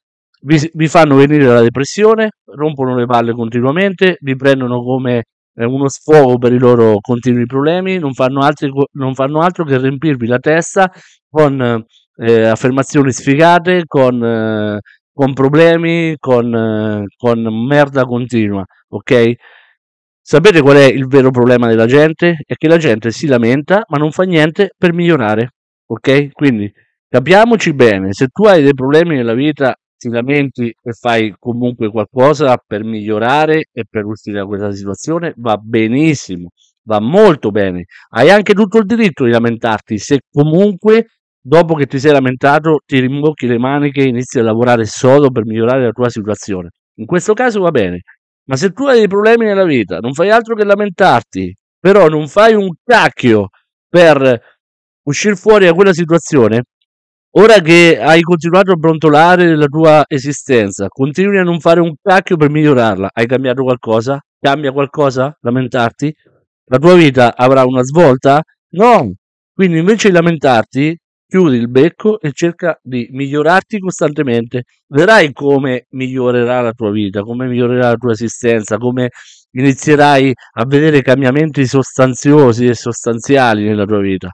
Vi, 0.41 0.71
vi 0.73 0.89
fanno 0.89 1.17
venire 1.17 1.45
la 1.45 1.61
depressione, 1.61 2.31
rompono 2.45 2.97
le 2.97 3.07
balle 3.07 3.33
continuamente, 3.33 4.17
vi 4.21 4.37
prendono 4.37 4.83
come 4.83 5.25
uno 5.65 5.89
sfogo 5.89 6.39
per 6.39 6.53
i 6.53 6.59
loro 6.59 6.99
continui 7.01 7.47
problemi, 7.47 7.99
non 7.99 8.13
fanno, 8.13 8.41
altri, 8.41 8.71
non 8.93 9.15
fanno 9.15 9.41
altro 9.41 9.65
che 9.65 9.79
riempirvi 9.79 10.27
la 10.27 10.39
testa 10.39 10.91
con 11.29 11.85
eh, 12.17 12.45
affermazioni 12.47 13.13
sfigate, 13.13 13.83
con, 13.87 14.23
eh, 14.23 14.79
con 15.13 15.33
problemi, 15.33 16.15
con, 16.19 16.55
eh, 16.55 17.05
con 17.17 17.67
merda 17.67 18.05
continua, 18.05 18.65
ok? 18.89 19.33
Sapete 20.21 20.61
qual 20.61 20.77
è 20.77 20.85
il 20.85 21.07
vero 21.07 21.31
problema 21.31 21.69
della 21.69 21.87
gente? 21.87 22.37
È 22.45 22.55
che 22.55 22.69
la 22.69 22.77
gente 22.77 23.11
si 23.11 23.27
lamenta 23.27 23.85
ma 23.89 23.97
non 23.97 24.11
fa 24.13 24.25
niente 24.25 24.75
per 24.77 24.93
migliorare, 24.93 25.53
ok? 25.87 26.33
Quindi 26.33 26.71
capiamoci 27.09 27.73
bene, 27.73 28.13
se 28.13 28.27
tu 28.29 28.45
hai 28.45 28.63
dei 28.63 28.75
problemi 28.75 29.17
nella 29.17 29.35
vita 29.35 29.75
ti 29.99 30.09
lamenti 30.09 30.69
e 30.69 30.93
fai 30.93 31.35
comunque 31.39 31.91
qualcosa 31.91 32.57
per 32.65 32.85
migliorare 32.85 33.67
e 33.73 33.85
per 33.89 34.05
uscire 34.05 34.39
da 34.39 34.47
questa 34.47 34.73
situazione, 34.73 35.35
va 35.37 35.57
benissimo, 35.57 36.51
va 36.85 37.01
molto 37.01 37.51
bene. 37.51 37.85
Hai 38.11 38.31
anche 38.31 38.55
tutto 38.55 38.79
il 38.79 38.87
diritto 38.87 39.25
di 39.25 39.31
lamentarti 39.31 39.99
se 39.99 40.21
comunque 40.31 41.07
dopo 41.41 41.75
che 41.75 41.87
ti 41.87 41.99
sei 41.99 42.13
lamentato 42.13 42.81
ti 42.87 43.01
rimbocchi 43.01 43.47
le 43.47 43.59
maniche 43.59 44.03
e 44.03 44.09
inizi 44.09 44.39
a 44.39 44.43
lavorare 44.43 44.85
solo 44.85 45.31
per 45.31 45.45
migliorare 45.45 45.85
la 45.85 45.93
tua 45.93 46.09
situazione. 46.09 46.71
In 46.97 47.07
questo 47.07 47.33
caso 47.35 47.61
va 47.61 47.71
bene, 47.71 48.03
ma 48.45 48.57
se 48.57 48.71
tu 48.71 48.87
hai 48.87 48.99
dei 48.99 49.09
problemi 49.09 49.45
nella 49.47 49.65
vita, 49.65 49.99
non 49.99 50.13
fai 50.13 50.31
altro 50.31 50.55
che 50.55 50.65
lamentarti, 50.65 51.55
però 51.79 52.09
non 52.09 52.29
fai 52.29 52.55
un 52.55 52.71
cacchio 52.85 53.49
per 53.89 54.41
uscire 55.03 55.37
fuori 55.37 55.67
da 55.67 55.73
quella 55.73 55.93
situazione, 55.93 56.65
Ora 57.39 57.61
che 57.61 58.01
hai 58.01 58.21
continuato 58.23 58.73
a 58.73 58.75
brontolare 58.75 59.45
nella 59.45 59.69
tua 59.69 60.05
esistenza, 60.09 60.89
continui 60.89 61.39
a 61.39 61.45
non 61.45 61.61
fare 61.61 61.79
un 61.79 61.95
cacchio 62.03 62.37
per 62.37 62.51
migliorarla. 62.51 63.11
Hai 63.13 63.29
cambiato 63.29 63.63
qualcosa? 63.63 64.21
Cambia 64.41 64.73
qualcosa? 64.73 65.39
Lamentarti? 65.43 66.13
La 66.65 66.79
tua 66.79 66.97
vita 66.97 67.37
avrà 67.37 67.65
una 67.65 67.85
svolta? 67.85 68.43
No. 68.71 69.13
Quindi 69.55 69.79
invece 69.79 70.09
di 70.09 70.15
lamentarti, 70.15 70.99
chiudi 71.29 71.57
il 71.59 71.69
becco 71.69 72.19
e 72.19 72.33
cerca 72.33 72.77
di 72.83 73.07
migliorarti 73.13 73.79
costantemente. 73.79 74.65
Vedrai 74.89 75.33
come 75.33 75.87
migliorerà 75.91 76.61
la 76.61 76.73
tua 76.73 76.91
vita, 76.91 77.21
come 77.23 77.47
migliorerà 77.47 77.91
la 77.91 77.97
tua 77.97 78.11
esistenza, 78.11 78.79
come 78.79 79.11
inizierai 79.53 80.35
a 80.55 80.67
vedere 80.67 81.03
cambiamenti 81.03 81.67
sostanziosi 81.67 82.67
e 82.67 82.75
sostanziali 82.75 83.63
nella 83.63 83.85
tua 83.85 84.01
vita. 84.01 84.29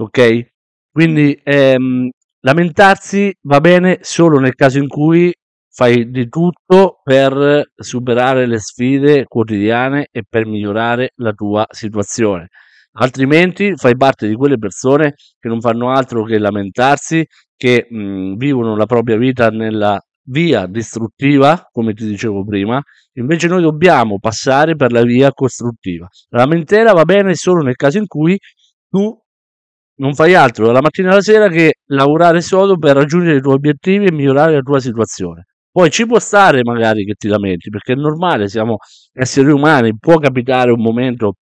Ok? 0.00 0.52
Quindi 0.94 1.40
ehm, 1.42 2.08
lamentarsi 2.44 3.34
va 3.42 3.60
bene 3.60 3.98
solo 4.02 4.38
nel 4.38 4.54
caso 4.54 4.78
in 4.78 4.88
cui 4.88 5.32
fai 5.70 6.10
di 6.10 6.28
tutto 6.28 7.00
per 7.02 7.72
superare 7.74 8.46
le 8.46 8.58
sfide 8.58 9.24
quotidiane 9.24 10.08
e 10.12 10.22
per 10.28 10.46
migliorare 10.46 11.12
la 11.16 11.32
tua 11.32 11.66
situazione. 11.68 12.48
Altrimenti 12.96 13.74
fai 13.74 13.96
parte 13.96 14.28
di 14.28 14.34
quelle 14.34 14.56
persone 14.56 15.14
che 15.40 15.48
non 15.48 15.60
fanno 15.60 15.90
altro 15.90 16.22
che 16.22 16.38
lamentarsi, 16.38 17.26
che 17.56 17.88
mh, 17.88 18.36
vivono 18.36 18.76
la 18.76 18.86
propria 18.86 19.16
vita 19.16 19.48
nella 19.48 20.00
via 20.26 20.66
distruttiva, 20.66 21.68
come 21.72 21.92
ti 21.92 22.06
dicevo 22.06 22.44
prima, 22.44 22.80
invece 23.14 23.48
noi 23.48 23.62
dobbiamo 23.62 24.20
passare 24.20 24.76
per 24.76 24.92
la 24.92 25.02
via 25.02 25.32
costruttiva. 25.32 26.06
La 26.28 26.40
lamentela 26.40 26.92
va 26.92 27.04
bene 27.04 27.34
solo 27.34 27.62
nel 27.62 27.74
caso 27.74 27.98
in 27.98 28.06
cui 28.06 28.38
tu 28.88 29.23
non 29.96 30.14
fai 30.14 30.34
altro 30.34 30.66
dalla 30.66 30.80
mattina 30.80 31.10
alla 31.12 31.20
sera 31.20 31.48
che 31.48 31.74
lavorare 31.86 32.40
solo 32.40 32.76
per 32.78 32.96
raggiungere 32.96 33.36
i 33.38 33.40
tuoi 33.40 33.54
obiettivi 33.54 34.06
e 34.06 34.12
migliorare 34.12 34.54
la 34.54 34.60
tua 34.60 34.80
situazione. 34.80 35.46
Poi 35.70 35.90
ci 35.90 36.06
può 36.06 36.18
stare 36.18 36.62
magari 36.62 37.04
che 37.04 37.14
ti 37.14 37.28
lamenti, 37.28 37.68
perché 37.68 37.92
è 37.94 37.96
normale, 37.96 38.48
siamo 38.48 38.76
esseri 39.12 39.50
umani, 39.50 39.96
può 39.98 40.18
capitare 40.18 40.70
un 40.70 40.80
momento 40.80 41.34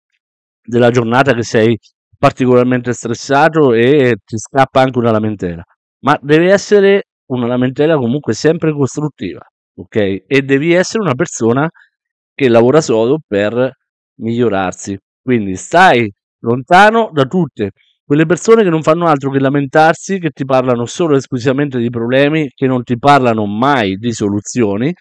della 0.62 0.90
giornata 0.90 1.34
che 1.34 1.42
sei 1.42 1.78
particolarmente 2.16 2.92
stressato 2.92 3.72
e 3.74 4.16
ti 4.24 4.38
scappa 4.38 4.80
anche 4.80 4.98
una 4.98 5.10
lamentela, 5.10 5.62
ma 6.00 6.18
deve 6.22 6.50
essere 6.52 7.04
una 7.26 7.46
lamentela 7.46 7.96
comunque 7.96 8.32
sempre 8.32 8.72
costruttiva, 8.72 9.40
ok? 9.76 10.24
E 10.26 10.42
devi 10.42 10.72
essere 10.72 11.02
una 11.02 11.14
persona 11.14 11.68
che 12.34 12.48
lavora 12.48 12.80
solo 12.80 13.18
per 13.26 13.76
migliorarsi. 14.20 14.96
Quindi 15.20 15.56
stai 15.56 16.10
lontano 16.40 17.10
da 17.12 17.24
tutte 17.24 17.72
quelle 18.12 18.26
persone 18.26 18.62
che 18.62 18.68
non 18.68 18.82
fanno 18.82 19.06
altro 19.06 19.30
che 19.30 19.38
lamentarsi, 19.38 20.18
che 20.18 20.32
ti 20.32 20.44
parlano 20.44 20.84
solo 20.84 21.14
e 21.14 21.16
esclusivamente 21.16 21.78
di 21.78 21.88
problemi, 21.88 22.50
che 22.54 22.66
non 22.66 22.82
ti 22.82 22.98
parlano 22.98 23.46
mai 23.46 23.96
di 23.96 24.12
soluzioni, 24.12 24.92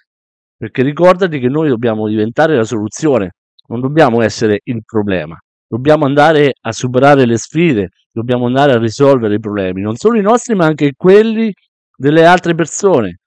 perché 0.56 0.82
ricordati 0.82 1.38
che 1.38 1.50
noi 1.50 1.68
dobbiamo 1.68 2.08
diventare 2.08 2.56
la 2.56 2.64
soluzione, 2.64 3.32
non 3.68 3.82
dobbiamo 3.82 4.22
essere 4.22 4.62
il 4.64 4.82
problema. 4.86 5.38
Dobbiamo 5.68 6.06
andare 6.06 6.54
a 6.62 6.72
superare 6.72 7.26
le 7.26 7.38
sfide, 7.38 7.90
dobbiamo 8.14 8.46
andare 8.46 8.72
a 8.76 8.80
risolvere 8.80 9.36
i 9.36 9.40
problemi, 9.42 9.82
non 9.82 9.98
solo 9.98 10.18
i 10.18 10.22
nostri, 10.22 10.56
ma 10.56 10.68
anche 10.68 10.94
quelli 10.96 11.52
delle 11.94 12.24
altre 12.26 12.56
persone. 12.56 13.18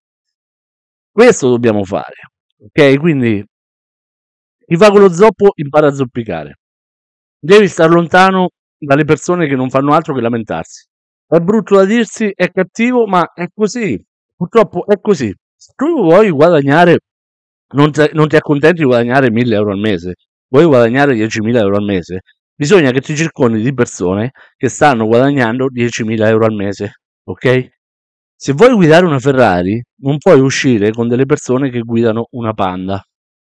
Questo 1.10 1.50
dobbiamo 1.50 1.84
fare. 1.84 2.30
Ok? 2.58 2.98
Quindi 2.98 3.44
chi 4.66 4.76
fa 4.76 4.90
con 4.90 5.02
lo 5.02 5.12
zoppo 5.12 5.50
impara 5.56 5.88
a 5.88 5.92
zoppicare. 5.92 6.60
Devi 7.38 7.68
stare 7.68 7.92
lontano 7.92 8.48
dalle 8.78 9.04
persone 9.04 9.46
che 9.46 9.56
non 9.56 9.70
fanno 9.70 9.92
altro 9.92 10.14
che 10.14 10.20
lamentarsi. 10.20 10.86
È 11.26 11.38
brutto 11.38 11.76
da 11.76 11.84
dirsi, 11.84 12.30
è 12.34 12.50
cattivo, 12.50 13.06
ma 13.06 13.32
è 13.32 13.46
così. 13.52 14.02
Purtroppo 14.36 14.86
è 14.86 15.00
così. 15.00 15.34
Se 15.56 15.72
tu 15.74 16.02
vuoi 16.02 16.30
guadagnare, 16.30 16.98
non, 17.74 17.90
te, 17.92 18.10
non 18.12 18.28
ti 18.28 18.36
accontenti 18.36 18.80
di 18.80 18.84
guadagnare 18.84 19.30
1000 19.30 19.54
euro 19.54 19.72
al 19.72 19.78
mese, 19.78 20.14
vuoi 20.48 20.66
guadagnare 20.66 21.14
10.000 21.14 21.56
euro 21.56 21.76
al 21.76 21.84
mese, 21.84 22.20
bisogna 22.54 22.90
che 22.90 23.00
ti 23.00 23.16
circondi 23.16 23.62
di 23.62 23.72
persone 23.72 24.32
che 24.56 24.68
stanno 24.68 25.06
guadagnando 25.06 25.68
10.000 25.70 26.26
euro 26.26 26.44
al 26.44 26.54
mese, 26.54 27.00
ok? 27.24 27.68
Se 28.36 28.52
vuoi 28.52 28.74
guidare 28.74 29.06
una 29.06 29.18
Ferrari, 29.18 29.82
non 30.02 30.18
puoi 30.18 30.40
uscire 30.40 30.90
con 30.90 31.08
delle 31.08 31.24
persone 31.24 31.70
che 31.70 31.80
guidano 31.80 32.26
una 32.32 32.52
Panda. 32.52 33.02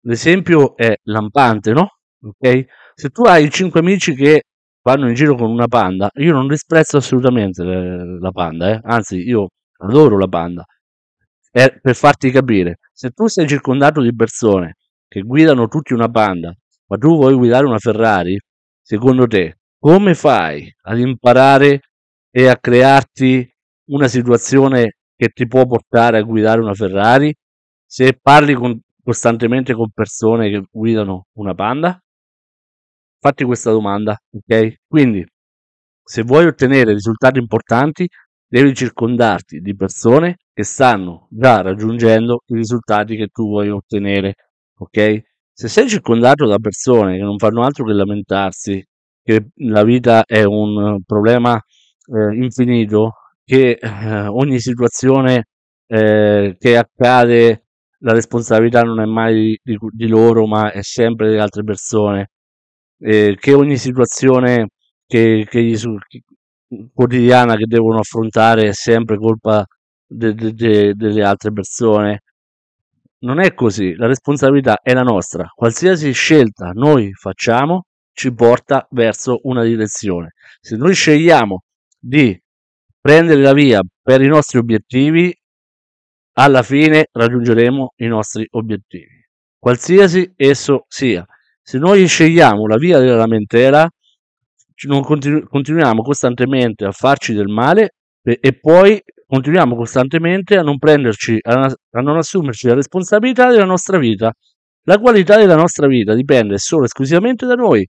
L'esempio 0.03 0.77
è 0.77 0.95
lampante, 1.05 1.73
no? 1.73 1.89
Ok? 2.23 2.67
Se 2.95 3.09
tu 3.09 3.23
hai 3.25 3.51
5 3.51 3.81
amici 3.81 4.15
che 4.15 4.43
vanno 4.85 5.09
in 5.09 5.15
giro 5.15 5.35
con 5.35 5.51
una 5.51 5.67
panda, 5.67 6.11
io 6.17 6.33
non 6.33 6.47
disprezzo 6.47 6.99
assolutamente 6.99 7.65
la 7.65 8.31
panda, 8.31 8.71
eh? 8.71 8.81
anzi 8.83 9.17
io 9.17 9.49
adoro 9.79 10.19
la 10.19 10.29
panda. 10.29 10.65
È 11.51 11.73
per 11.81 11.95
farti 11.95 12.31
capire, 12.31 12.79
se 12.93 13.11
tu 13.11 13.27
sei 13.27 13.49
circondato 13.49 14.03
di 14.03 14.15
persone 14.15 14.75
che 15.09 15.23
guidano 15.23 15.69
tutti 15.69 15.95
una 15.95 16.11
panda, 16.11 16.55
ma 16.87 16.97
tu 16.99 17.17
vuoi 17.17 17.35
guidare 17.35 17.65
una 17.65 17.79
Ferrari, 17.79 18.39
secondo 18.83 19.27
te 19.27 19.57
come 19.79 20.15
fai 20.15 20.71
ad 20.83 20.99
imparare 20.99 21.81
e 22.31 22.49
a 22.49 22.57
crearti 22.59 23.49
una 23.91 24.09
situazione 24.09 24.97
che 25.17 25.29
ti 25.29 25.47
può 25.47 25.67
portare 25.67 26.19
a 26.19 26.23
guidare 26.23 26.61
una 26.61 26.75
Ferrari 26.75 27.35
se 27.87 28.19
parli 28.21 28.55
con, 28.55 28.79
costantemente 29.03 29.73
con 29.75 29.91
persone 29.93 30.51
che 30.51 30.65
guidano 30.71 31.27
una 31.39 31.55
Panda? 31.55 31.99
Fatti 33.27 33.45
questa 33.45 33.71
domanda, 33.71 34.15
ok? 34.33 34.81
Quindi, 34.87 35.25
se 36.03 36.23
vuoi 36.25 36.45
ottenere 36.45 36.93
risultati 36.93 37.39
importanti, 37.39 38.07
devi 38.47 38.75
circondarti 38.75 39.61
di 39.61 39.75
persone 39.75 40.37
che 40.53 40.63
stanno 40.63 41.27
già 41.31 41.63
raggiungendo 41.63 42.43
i 42.49 42.55
risultati 42.57 43.17
che 43.17 43.29
tu 43.29 43.47
vuoi 43.49 43.71
ottenere, 43.71 44.35
ok? 44.77 45.23
Se 45.55 45.69
sei 45.69 45.89
circondato 45.89 46.47
da 46.47 46.59
persone 46.59 47.17
che 47.17 47.23
non 47.23 47.39
fanno 47.39 47.63
altro 47.63 47.87
che 47.87 47.95
lamentarsi, 47.95 48.85
che 49.23 49.49
la 49.55 49.85
vita 49.85 50.25
è 50.27 50.43
un 50.43 51.01
problema 51.07 51.57
eh, 51.57 52.35
infinito, 52.37 53.13
che 53.43 53.79
eh, 53.81 54.27
ogni 54.27 54.61
situazione 54.61 55.47
eh, 55.87 56.57
che 56.59 56.77
accade 56.77 57.69
la 58.01 58.13
responsabilità 58.13 58.83
non 58.83 59.01
è 59.01 59.07
mai 59.07 59.59
di, 59.63 59.79
di 59.93 60.09
loro, 60.09 60.47
ma 60.47 60.73
è 60.73 60.83
sempre 60.83 61.29
delle 61.29 61.41
altre 61.41 61.65
persone, 61.65 62.29
eh, 63.05 63.37
che 63.39 63.53
ogni 63.53 63.77
situazione 63.77 64.69
che, 65.07 65.47
che 65.49 65.63
gli, 65.63 65.77
che, 66.09 66.23
quotidiana 66.93 67.57
che 67.57 67.67
devono 67.67 67.99
affrontare 67.99 68.69
è 68.69 68.73
sempre 68.73 69.19
colpa 69.19 69.65
de, 70.07 70.35
de, 70.35 70.53
de, 70.53 70.95
delle 70.95 71.23
altre 71.23 71.53
persone. 71.53 72.21
Non 73.25 73.41
è 73.41 73.55
così, 73.55 73.95
la 73.95 74.07
responsabilità 74.07 74.81
è 74.83 74.95
la 74.95 75.03
nostra. 75.03 75.47
Qualsiasi 75.55 76.13
scelta 76.13 76.71
noi 76.73 77.13
facciamo 77.13 77.85
ci 78.13 78.33
porta 78.33 78.87
verso 78.91 79.41
una 79.43 79.65
direzione. 79.65 80.33
Se 80.61 80.77
noi 80.77 80.95
scegliamo 80.95 81.63
di 81.99 82.39
prendere 83.01 83.41
la 83.41 83.53
via 83.53 83.81
per 84.03 84.23
i 84.23 84.29
nostri 84.29 84.59
obiettivi, 84.59 85.35
alla 86.37 86.63
fine 86.63 87.09
raggiungeremo 87.13 87.95
i 87.97 88.07
nostri 88.07 88.47
obiettivi, 88.51 89.27
qualsiasi 89.59 90.33
esso 90.37 90.85
sia. 90.89 91.25
Se 91.67 91.79
noi 91.79 92.07
scegliamo 92.07 92.67
la 92.67 92.77
via 92.77 92.99
della 92.99 93.17
lamentela, 93.17 93.89
continu- 95.03 95.49
continuiamo 95.49 96.03
costantemente 96.03 96.85
a 96.85 96.93
farci 96.93 97.33
del 97.33 97.49
male 97.49 97.95
e, 98.23 98.39
e 98.39 98.59
poi 98.59 99.03
continuiamo 99.27 99.75
costantemente 99.75 100.59
a 100.59 100.63
non 100.63 100.77
prenderci, 100.77 101.39
a, 101.41 101.65
a 101.65 102.01
non 102.03 102.19
assumerci 102.19 102.67
la 102.67 102.75
responsabilità 102.75 103.51
della 103.51 103.65
nostra 103.65 103.97
vita. 103.97 104.31
La 104.83 104.99
qualità 104.99 105.39
della 105.39 105.57
nostra 105.57 105.87
vita 105.87 106.15
dipende 106.15 106.59
solo 106.59 106.83
e 106.83 106.85
esclusivamente 106.85 107.47
da 107.47 107.55
noi. 107.55 107.87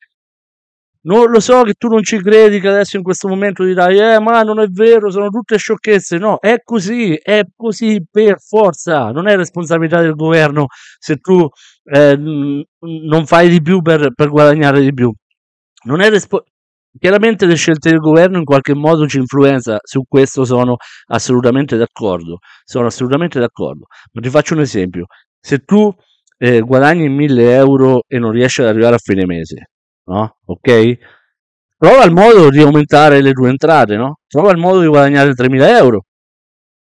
Non 1.06 1.30
lo 1.30 1.40
so 1.40 1.62
che 1.64 1.74
tu 1.74 1.88
non 1.88 2.02
ci 2.04 2.20
credi, 2.20 2.60
che 2.60 2.68
adesso 2.68 2.98
in 2.98 3.04
questo 3.04 3.28
momento 3.28 3.64
dirai, 3.64 3.98
eh, 4.00 4.20
ma 4.20 4.42
non 4.42 4.60
è 4.60 4.68
vero, 4.68 5.12
sono 5.12 5.30
tutte 5.30 5.58
sciocchezze. 5.58 6.18
No, 6.18 6.40
è 6.40 6.62
così, 6.64 7.14
è 7.16 7.44
così 7.56 8.04
per 8.10 8.40
forza. 8.40 9.12
Non 9.12 9.28
è 9.28 9.36
responsabilità 9.36 10.02
del 10.02 10.16
governo 10.16 10.66
se 10.98 11.18
tu 11.18 11.48
eh, 11.84 12.18
non 12.18 13.26
fai 13.26 13.50
di 13.50 13.62
più 13.62 13.82
per, 13.82 14.14
per 14.14 14.30
guadagnare 14.30 14.82
di 14.82 14.94
più. 14.94 15.14
Non 15.86 16.02
è 16.02 16.10
responsabilità 16.10 16.54
Chiaramente 16.98 17.46
le 17.46 17.56
scelte 17.56 17.90
del 17.90 18.00
governo 18.00 18.38
in 18.38 18.46
qualche 18.46 18.74
modo 18.74 19.06
ci 19.06 19.18
influenza, 19.18 19.80
su 19.84 20.04
questo 20.08 20.46
sono 20.46 20.78
assolutamente 21.08 21.76
d'accordo, 21.76 22.38
sono 22.64 22.86
assolutamente 22.88 23.38
d'accordo. 23.38 23.88
Ma 24.14 24.22
ti 24.22 24.30
faccio 24.30 24.54
un 24.54 24.62
esempio, 24.62 25.08
se 25.38 25.60
tu 25.60 25.94
eh, 26.38 26.62
guadagni 26.62 27.10
1000 27.10 27.54
euro 27.54 28.04
e 28.08 28.18
non 28.18 28.32
riesci 28.32 28.62
ad 28.62 28.68
arrivare 28.68 28.96
a 28.96 29.00
fine 29.00 29.26
mese, 29.26 29.72
no? 30.06 30.38
Ok? 30.46 30.98
Prova 31.78 32.04
il 32.06 32.12
modo 32.14 32.50
di 32.50 32.62
aumentare 32.62 33.22
le 33.22 33.34
tue 33.34 33.50
entrate, 33.50 33.96
no? 33.96 34.20
Trova 34.28 34.52
il 34.52 34.58
modo 34.58 34.82
di 34.82 34.88
guadagnare 34.88 35.34
3000 35.34 35.78
euro, 35.78 36.06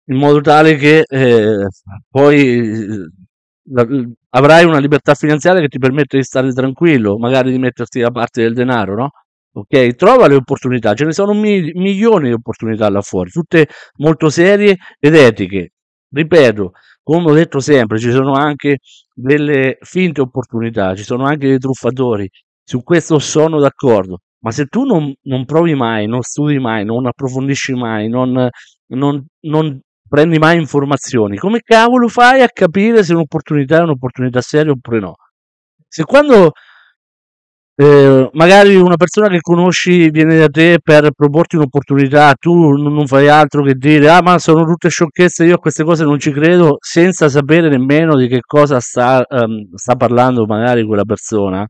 in 0.08 0.16
modo 0.18 0.40
tale 0.40 0.76
che 0.76 1.04
eh, 1.08 1.66
poi 2.08 2.58
eh, 3.78 4.12
avrai 4.30 4.64
una 4.64 4.78
libertà 4.78 5.14
finanziaria 5.14 5.60
che 5.60 5.68
ti 5.68 5.78
permette 5.78 6.16
di 6.18 6.22
stare 6.22 6.52
tranquillo, 6.52 7.18
magari 7.18 7.50
di 7.50 7.58
metterti 7.58 8.00
da 8.00 8.10
parte 8.10 8.42
del 8.42 8.54
denaro, 8.54 8.94
no? 8.94 9.10
ok? 9.52 9.94
Trova 9.94 10.28
le 10.28 10.34
opportunità, 10.34 10.94
ce 10.94 11.04
ne 11.04 11.12
sono 11.12 11.32
mi- 11.34 11.72
milioni 11.74 12.28
di 12.28 12.34
opportunità 12.34 12.88
là 12.90 13.00
fuori, 13.00 13.30
tutte 13.30 13.68
molto 13.98 14.28
serie 14.28 14.76
ed 14.98 15.14
etiche. 15.14 15.72
Ripeto, 16.10 16.72
come 17.02 17.30
ho 17.30 17.34
detto 17.34 17.60
sempre, 17.60 17.98
ci 17.98 18.10
sono 18.10 18.32
anche 18.34 18.78
delle 19.14 19.78
finte 19.80 20.20
opportunità, 20.20 20.94
ci 20.94 21.04
sono 21.04 21.24
anche 21.24 21.48
dei 21.48 21.58
truffatori, 21.58 22.28
su 22.68 22.82
questo 22.82 23.20
sono 23.20 23.60
d'accordo, 23.60 24.18
ma 24.40 24.50
se 24.50 24.66
tu 24.66 24.82
non, 24.84 25.14
non 25.22 25.44
provi 25.44 25.74
mai, 25.76 26.08
non 26.08 26.22
studi 26.22 26.58
mai, 26.58 26.84
non 26.84 27.06
approfondisci 27.06 27.74
mai, 27.74 28.08
non, 28.08 28.48
non, 28.88 29.24
non 29.42 29.80
prendi 30.08 30.38
mai 30.38 30.58
informazioni, 30.58 31.36
come 31.36 31.60
cavolo 31.60 32.08
fai 32.08 32.42
a 32.42 32.48
capire 32.48 33.04
se 33.04 33.14
un'opportunità 33.14 33.78
è 33.78 33.82
un'opportunità 33.82 34.40
seria 34.40 34.72
oppure 34.72 34.98
no? 34.98 35.14
Se 35.86 36.02
quando 36.04 36.50
eh, 37.76 38.30
magari 38.32 38.74
una 38.74 38.96
persona 38.96 39.28
che 39.28 39.40
conosci 39.40 40.10
viene 40.10 40.36
da 40.36 40.48
te 40.48 40.78
per 40.82 41.12
proporti 41.12 41.54
un'opportunità, 41.54 42.34
tu 42.34 42.72
non 42.72 43.06
fai 43.06 43.28
altro 43.28 43.62
che 43.62 43.74
dire, 43.74 44.08
ah 44.10 44.22
ma 44.22 44.40
sono 44.40 44.64
tutte 44.64 44.88
sciocchezze, 44.88 45.44
io 45.44 45.54
a 45.54 45.58
queste 45.58 45.84
cose 45.84 46.02
non 46.02 46.18
ci 46.18 46.32
credo, 46.32 46.78
senza 46.80 47.28
sapere 47.28 47.68
nemmeno 47.68 48.16
di 48.16 48.26
che 48.26 48.40
cosa 48.40 48.80
sta, 48.80 49.24
um, 49.28 49.72
sta 49.74 49.94
parlando 49.94 50.46
magari 50.46 50.84
quella 50.84 51.04
persona, 51.04 51.64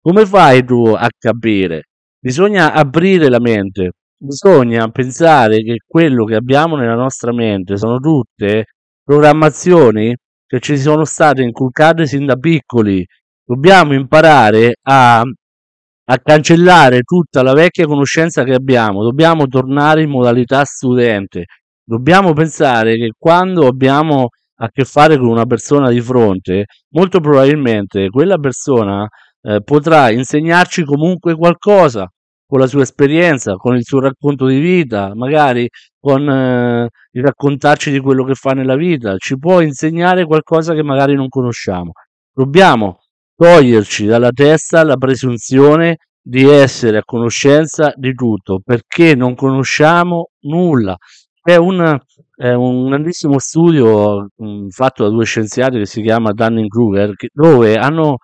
come 0.00 0.26
fai 0.26 0.64
tu 0.64 0.86
a 0.86 1.08
capire? 1.18 1.84
Bisogna 2.18 2.72
aprire 2.72 3.28
la 3.28 3.40
mente, 3.40 3.92
bisogna 4.16 4.88
pensare 4.90 5.62
che 5.62 5.78
quello 5.86 6.24
che 6.24 6.34
abbiamo 6.36 6.76
nella 6.76 6.94
nostra 6.94 7.32
mente 7.32 7.76
sono 7.76 7.98
tutte 7.98 8.66
programmazioni 9.02 10.14
che 10.46 10.60
ci 10.60 10.76
sono 10.78 11.04
state 11.04 11.42
inculcate 11.42 12.06
sin 12.06 12.26
da 12.26 12.36
piccoli. 12.36 13.04
Dobbiamo 13.44 13.94
imparare 13.94 14.74
a, 14.82 15.20
a 15.20 16.18
cancellare 16.22 17.00
tutta 17.02 17.42
la 17.42 17.52
vecchia 17.52 17.86
conoscenza 17.86 18.44
che 18.44 18.54
abbiamo, 18.54 19.02
dobbiamo 19.02 19.46
tornare 19.46 20.02
in 20.02 20.10
modalità 20.10 20.64
studente, 20.64 21.46
dobbiamo 21.84 22.32
pensare 22.32 22.96
che 22.96 23.12
quando 23.18 23.66
abbiamo 23.66 24.28
a 24.62 24.68
che 24.70 24.84
fare 24.84 25.16
con 25.16 25.28
una 25.28 25.46
persona 25.46 25.90
di 25.90 26.00
fronte, 26.00 26.66
molto 26.94 27.20
probabilmente 27.20 28.08
quella 28.10 28.38
persona 28.38 29.08
eh, 29.42 29.62
potrà 29.62 30.10
insegnarci 30.10 30.84
comunque 30.84 31.34
qualcosa 31.34 32.10
con 32.46 32.58
la 32.58 32.66
sua 32.66 32.82
esperienza, 32.82 33.54
con 33.54 33.76
il 33.76 33.84
suo 33.84 34.00
racconto 34.00 34.46
di 34.46 34.58
vita, 34.58 35.12
magari 35.14 35.68
con 35.98 36.28
eh, 36.28 36.88
il 37.12 37.22
raccontarci 37.22 37.90
di 37.90 38.00
quello 38.00 38.24
che 38.24 38.34
fa 38.34 38.52
nella 38.52 38.76
vita, 38.76 39.16
ci 39.18 39.38
può 39.38 39.60
insegnare 39.60 40.24
qualcosa 40.24 40.74
che 40.74 40.82
magari 40.82 41.14
non 41.14 41.28
conosciamo. 41.28 41.92
Dobbiamo 42.32 42.98
toglierci 43.36 44.06
dalla 44.06 44.30
testa 44.30 44.82
la 44.84 44.96
presunzione 44.96 45.98
di 46.22 46.44
essere 46.48 46.98
a 46.98 47.04
conoscenza 47.04 47.92
di 47.96 48.14
tutto, 48.14 48.60
perché 48.64 49.14
non 49.14 49.34
conosciamo 49.34 50.30
nulla. 50.40 50.96
È 51.42 51.56
un, 51.56 51.98
è 52.34 52.52
un 52.52 52.88
grandissimo 52.88 53.38
studio 53.38 54.28
mh, 54.36 54.68
fatto 54.68 55.04
da 55.04 55.10
due 55.10 55.24
scienziati 55.24 55.78
che 55.78 55.86
si 55.86 56.02
chiama 56.02 56.32
Dunning-Kruger, 56.32 57.14
dove 57.32 57.76
hanno, 57.76 58.16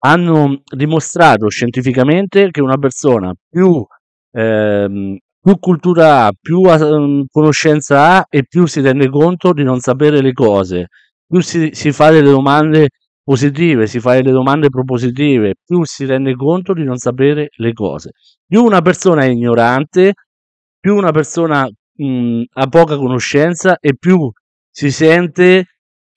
hanno 0.00 0.62
dimostrato 0.74 1.48
scientificamente 1.48 2.50
che 2.50 2.60
una 2.60 2.78
persona 2.78 3.32
più, 3.48 3.84
ehm, 4.32 5.16
più 5.40 5.58
cultura 5.58 6.26
ha, 6.26 6.32
più 6.38 6.60
uh, 6.60 7.24
conoscenza 7.30 8.16
ha 8.16 8.26
e 8.28 8.44
più 8.46 8.66
si 8.66 8.80
rende 8.80 9.08
conto 9.08 9.52
di 9.52 9.62
non 9.62 9.80
sapere 9.80 10.20
le 10.20 10.32
cose, 10.32 10.88
più 11.26 11.40
si, 11.40 11.70
si 11.72 11.92
fa 11.92 12.10
delle 12.10 12.30
domande 12.30 12.88
positive, 13.22 13.86
si 13.86 14.00
fa 14.00 14.14
delle 14.14 14.32
domande 14.32 14.68
propositive, 14.68 15.54
più 15.64 15.84
si 15.84 16.04
rende 16.04 16.34
conto 16.34 16.72
di 16.72 16.84
non 16.84 16.96
sapere 16.96 17.48
le 17.56 17.72
cose. 17.72 18.10
Più 18.46 18.64
una 18.64 18.80
persona 18.80 19.22
è 19.22 19.28
ignorante, 19.28 20.14
più 20.80 20.96
una 20.96 21.12
persona 21.12 21.68
mh, 21.94 22.42
ha 22.54 22.66
poca 22.68 22.96
conoscenza 22.96 23.78
e 23.78 23.96
più 23.96 24.30
si 24.70 24.90
sente, 24.90 25.66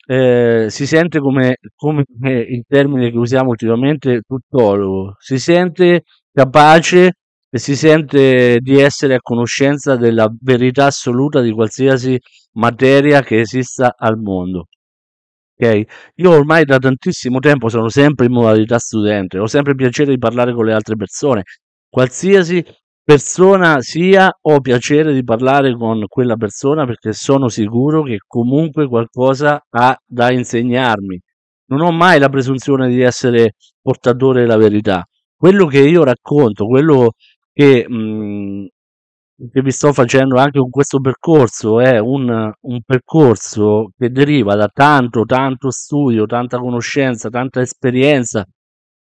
eh, 0.06 0.68
si 0.70 0.86
sente 0.86 1.20
come, 1.20 1.58
come 1.76 2.04
il 2.24 2.64
termine 2.68 3.12
che 3.12 3.18
usiamo 3.18 3.50
ultimamente, 3.50 4.22
tuttologo, 4.28 5.16
si 5.20 5.40
sente 5.40 6.04
capace 6.32 7.14
e 7.50 7.58
si 7.60 7.76
sente 7.76 8.58
di 8.60 8.80
essere 8.80 9.16
a 9.16 9.22
conoscenza 9.22 9.96
della 9.96 10.28
verità 10.42 10.88
assoluta 10.88 11.42
di 11.42 11.52
qualsiasi 11.52 12.20
materia 12.54 13.22
che 13.22 13.42
esista 13.42 13.96
al 13.98 14.18
mondo. 14.18 14.68
Okay? 15.56 15.86
Io 16.16 16.32
ormai 16.32 16.66
da 16.66 16.80
tantissimo 16.80 17.40
tempo 17.40 17.70
sono 17.70 17.90
sempre 17.90 18.26
in 18.26 18.34
modalità 18.34 18.80
studente, 18.80 19.38
ho 19.40 19.48
sempre 19.48 19.76
piacere 19.76 20.12
di 20.12 20.18
parlare 20.18 20.54
con 20.54 20.66
le 20.66 20.74
altre 20.74 20.96
persone. 20.96 21.44
Qualsiasi 21.90 22.64
persona 23.04 23.82
sia, 23.82 24.32
ho 24.42 24.60
piacere 24.62 25.14
di 25.14 25.24
parlare 25.24 25.76
con 25.76 26.06
quella 26.08 26.36
persona 26.36 26.86
perché 26.86 27.14
sono 27.14 27.50
sicuro 27.50 28.04
che 28.04 28.20
comunque 28.26 28.88
qualcosa 28.88 29.64
ha 29.70 29.98
da 30.06 30.32
insegnarmi. 30.32 31.20
Non 31.68 31.82
ho 31.82 31.92
mai 31.92 32.20
la 32.20 32.30
presunzione 32.30 32.88
di 32.90 33.02
essere 33.02 33.54
portatore 33.82 34.42
della 34.42 34.58
verità. 34.58 35.06
Quello 35.36 35.66
che 35.68 35.80
io 35.80 36.04
racconto, 36.04 36.66
quello 36.66 37.14
che 37.52 37.88
mh, 37.88 38.68
che 39.52 39.62
vi 39.62 39.72
sto 39.72 39.92
facendo 39.94 40.38
anche 40.38 40.60
con 40.60 40.70
questo 40.70 41.00
percorso 41.00 41.80
è 41.80 42.00
un, 42.00 42.52
un 42.62 42.82
percorso 42.86 43.90
che 43.98 44.10
deriva 44.10 44.56
da 44.56 44.70
tanto, 44.72 45.24
tanto 45.26 45.72
studio, 45.72 46.26
tanta 46.26 46.60
conoscenza, 46.60 47.30
tanta 47.30 47.62
esperienza, 47.62 48.46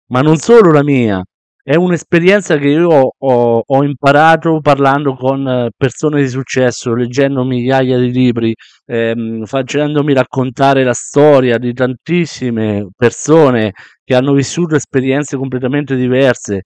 ma 0.08 0.20
non 0.22 0.36
solo 0.36 0.72
la 0.72 0.82
mia, 0.82 1.22
è 1.66 1.76
un'esperienza 1.76 2.58
che 2.58 2.68
io 2.68 2.90
ho, 3.16 3.62
ho, 3.66 3.84
imparato 3.84 4.60
parlando 4.60 5.16
con 5.16 5.70
persone 5.74 6.20
di 6.20 6.28
successo, 6.28 6.94
leggendo 6.94 7.42
migliaia 7.42 7.98
di 7.98 8.10
libri, 8.10 8.54
ehm, 8.84 9.46
facendomi 9.46 10.12
raccontare 10.12 10.84
la 10.84 10.92
storia 10.92 11.56
di 11.56 11.72
tantissime 11.72 12.88
persone 12.94 13.72
che 14.04 14.14
hanno 14.14 14.34
vissuto 14.34 14.74
esperienze 14.76 15.38
completamente 15.38 15.96
diverse. 15.96 16.64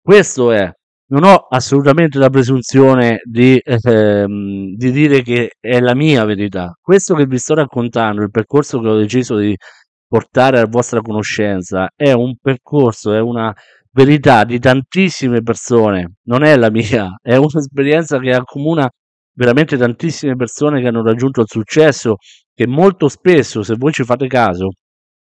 Questo 0.00 0.50
è. 0.52 0.70
Non 1.08 1.24
ho 1.24 1.46
assolutamente 1.50 2.18
la 2.18 2.30
presunzione 2.30 3.20
di, 3.22 3.60
ehm, 3.62 4.74
di 4.76 4.90
dire 4.92 5.22
che 5.22 5.50
è 5.60 5.78
la 5.80 5.94
mia 5.94 6.24
verità. 6.24 6.72
Questo 6.80 7.14
che 7.14 7.26
vi 7.26 7.38
sto 7.38 7.54
raccontando, 7.54 8.22
il 8.22 8.30
percorso 8.30 8.80
che 8.80 8.88
ho 8.88 8.96
deciso 8.96 9.36
di 9.36 9.54
portare 10.08 10.60
a 10.60 10.66
vostra 10.66 11.00
conoscenza, 11.02 11.88
è 11.94 12.12
un 12.12 12.36
percorso, 12.40 13.12
è 13.12 13.20
una 13.20 13.52
verità 13.96 14.44
di 14.44 14.58
tantissime 14.58 15.42
persone, 15.42 16.16
non 16.24 16.42
è 16.42 16.54
la 16.56 16.70
mia, 16.70 17.18
è 17.22 17.36
un'esperienza 17.36 18.18
che 18.18 18.34
accomuna 18.34 18.86
veramente 19.32 19.78
tantissime 19.78 20.36
persone 20.36 20.82
che 20.82 20.88
hanno 20.88 21.02
raggiunto 21.02 21.40
il 21.40 21.46
successo, 21.48 22.16
che 22.54 22.66
molto 22.66 23.08
spesso, 23.08 23.62
se 23.62 23.74
voi 23.78 23.92
ci 23.92 24.04
fate 24.04 24.26
caso, 24.26 24.68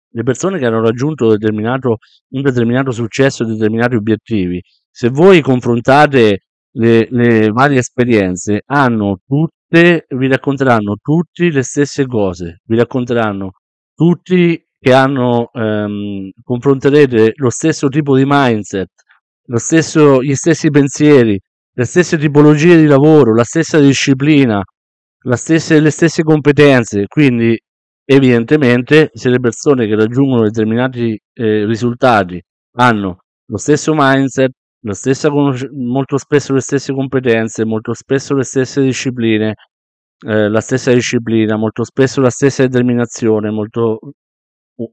le 0.10 0.24
persone 0.24 0.58
che 0.58 0.66
hanno 0.66 0.82
raggiunto 0.82 1.30
determinato, 1.30 1.98
un 2.30 2.42
determinato 2.42 2.90
successo 2.90 3.46
determinati 3.46 3.96
obiettivi, 3.96 4.60
se 4.90 5.10
voi 5.10 5.42
confrontate 5.42 6.40
le, 6.72 7.08
le 7.12 7.50
varie 7.52 7.80
esperienze, 7.80 8.64
hanno 8.66 9.20
tutte, 9.28 10.06
vi 10.10 10.28
racconteranno 10.28 10.96
tutti 11.00 11.52
le 11.52 11.62
stesse 11.62 12.08
cose, 12.08 12.62
vi 12.66 12.78
racconteranno 12.78 13.52
tutti 13.94 14.60
che 14.80 14.94
hanno, 14.94 15.50
ehm, 15.54 16.30
confronterete 16.44 17.34
lo 17.36 17.50
stesso 17.50 17.88
tipo 17.88 18.16
di 18.16 18.24
mindset, 18.26 18.90
stesso, 19.56 20.22
gli 20.22 20.34
stessi 20.36 20.70
pensieri, 20.70 21.40
le 21.74 21.84
stesse 21.86 22.18
tipologie 22.18 22.78
di 22.78 22.86
lavoro, 22.86 23.34
la 23.34 23.44
stessa 23.44 23.80
disciplina, 23.80 24.62
la 25.24 25.36
stesse, 25.36 25.80
le 25.80 25.90
stesse 25.90 26.24
competenze. 26.24 27.06
Quindi, 27.08 27.58
evidentemente, 28.06 29.10
se 29.14 29.30
le 29.30 29.40
persone 29.40 29.88
che 29.88 29.96
raggiungono 29.96 30.44
determinati 30.44 31.20
eh, 31.34 31.66
risultati 31.66 32.42
hanno 32.78 33.20
lo 33.48 33.58
stesso 33.58 33.94
mindset, 33.96 34.52
stessa 34.92 35.30
molto 35.32 36.18
spesso 36.18 36.54
le 36.54 36.62
stesse 36.62 36.94
competenze, 36.94 37.66
molto 37.66 37.94
spesso 37.94 38.36
le 38.36 38.44
stesse 38.44 38.84
discipline, 38.84 39.56
eh, 40.28 40.50
la 40.50 40.62
stessa 40.62 40.94
disciplina, 40.94 41.58
molto 41.58 41.84
spesso 41.84 42.22
la 42.22 42.30
stessa 42.30 42.64
determinazione, 42.64 43.50
molto 43.50 44.00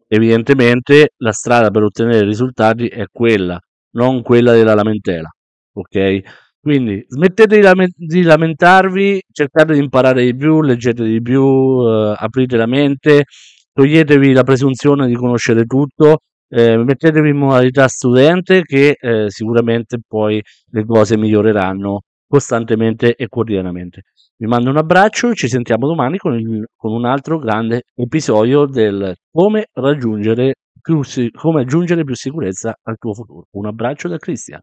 evidentemente 0.09 1.11
la 1.19 1.33
strada 1.33 1.71
per 1.71 1.83
ottenere 1.83 2.25
risultati 2.25 2.87
è 2.87 3.05
quella, 3.11 3.59
non 3.93 4.23
quella 4.23 4.53
della 4.53 4.75
lamentela. 4.75 5.29
Ok? 5.75 6.21
Quindi 6.61 7.05
smettete 7.09 7.57
di, 7.57 7.63
lament- 7.63 7.95
di 7.97 8.23
lamentarvi, 8.23 9.21
cercate 9.33 9.73
di 9.75 9.81
imparare 9.81 10.25
di 10.25 10.37
più, 10.37 10.63
leggete 10.63 11.03
di 11.03 11.21
più, 11.21 11.43
eh, 11.89 12.15
aprite 12.17 12.57
la 12.57 12.67
mente, 12.67 13.25
toglietevi 13.73 14.33
la 14.33 14.45
presunzione 14.45 15.09
di 15.09 15.15
conoscere 15.15 15.65
tutto, 15.65 16.19
eh, 16.49 16.77
mettetevi 16.77 17.31
in 17.31 17.37
modalità 17.37 17.89
studente 17.89 18.63
che 18.63 18.97
eh, 19.01 19.25
sicuramente 19.29 19.99
poi 20.07 20.41
le 20.71 20.85
cose 20.85 21.17
miglioreranno 21.17 22.03
costantemente 22.33 23.15
e 23.15 23.29
quotidianamente. 23.29 24.05
Vi 24.39 24.47
mando 24.47 24.71
un 24.71 24.79
abbraccio, 24.79 25.35
ci 25.35 25.49
sentiamo 25.49 25.87
domani 25.87 26.17
con, 26.17 26.33
il, 26.33 26.65
con 26.75 26.91
un 26.91 27.05
altro 27.05 27.39
grande 27.39 27.83
episodio 27.95 28.65
del 28.65 29.15
come 29.31 29.67
raggiungere 29.75 30.55
più, 30.81 31.03
come 31.39 31.61
aggiungere 31.61 32.05
più 32.05 32.15
sicurezza 32.15 32.75
al 32.85 32.97
tuo 32.97 33.13
futuro. 33.13 33.49
Un 33.51 33.67
abbraccio 33.67 34.09
da 34.09 34.17
Cristian. 34.17 34.63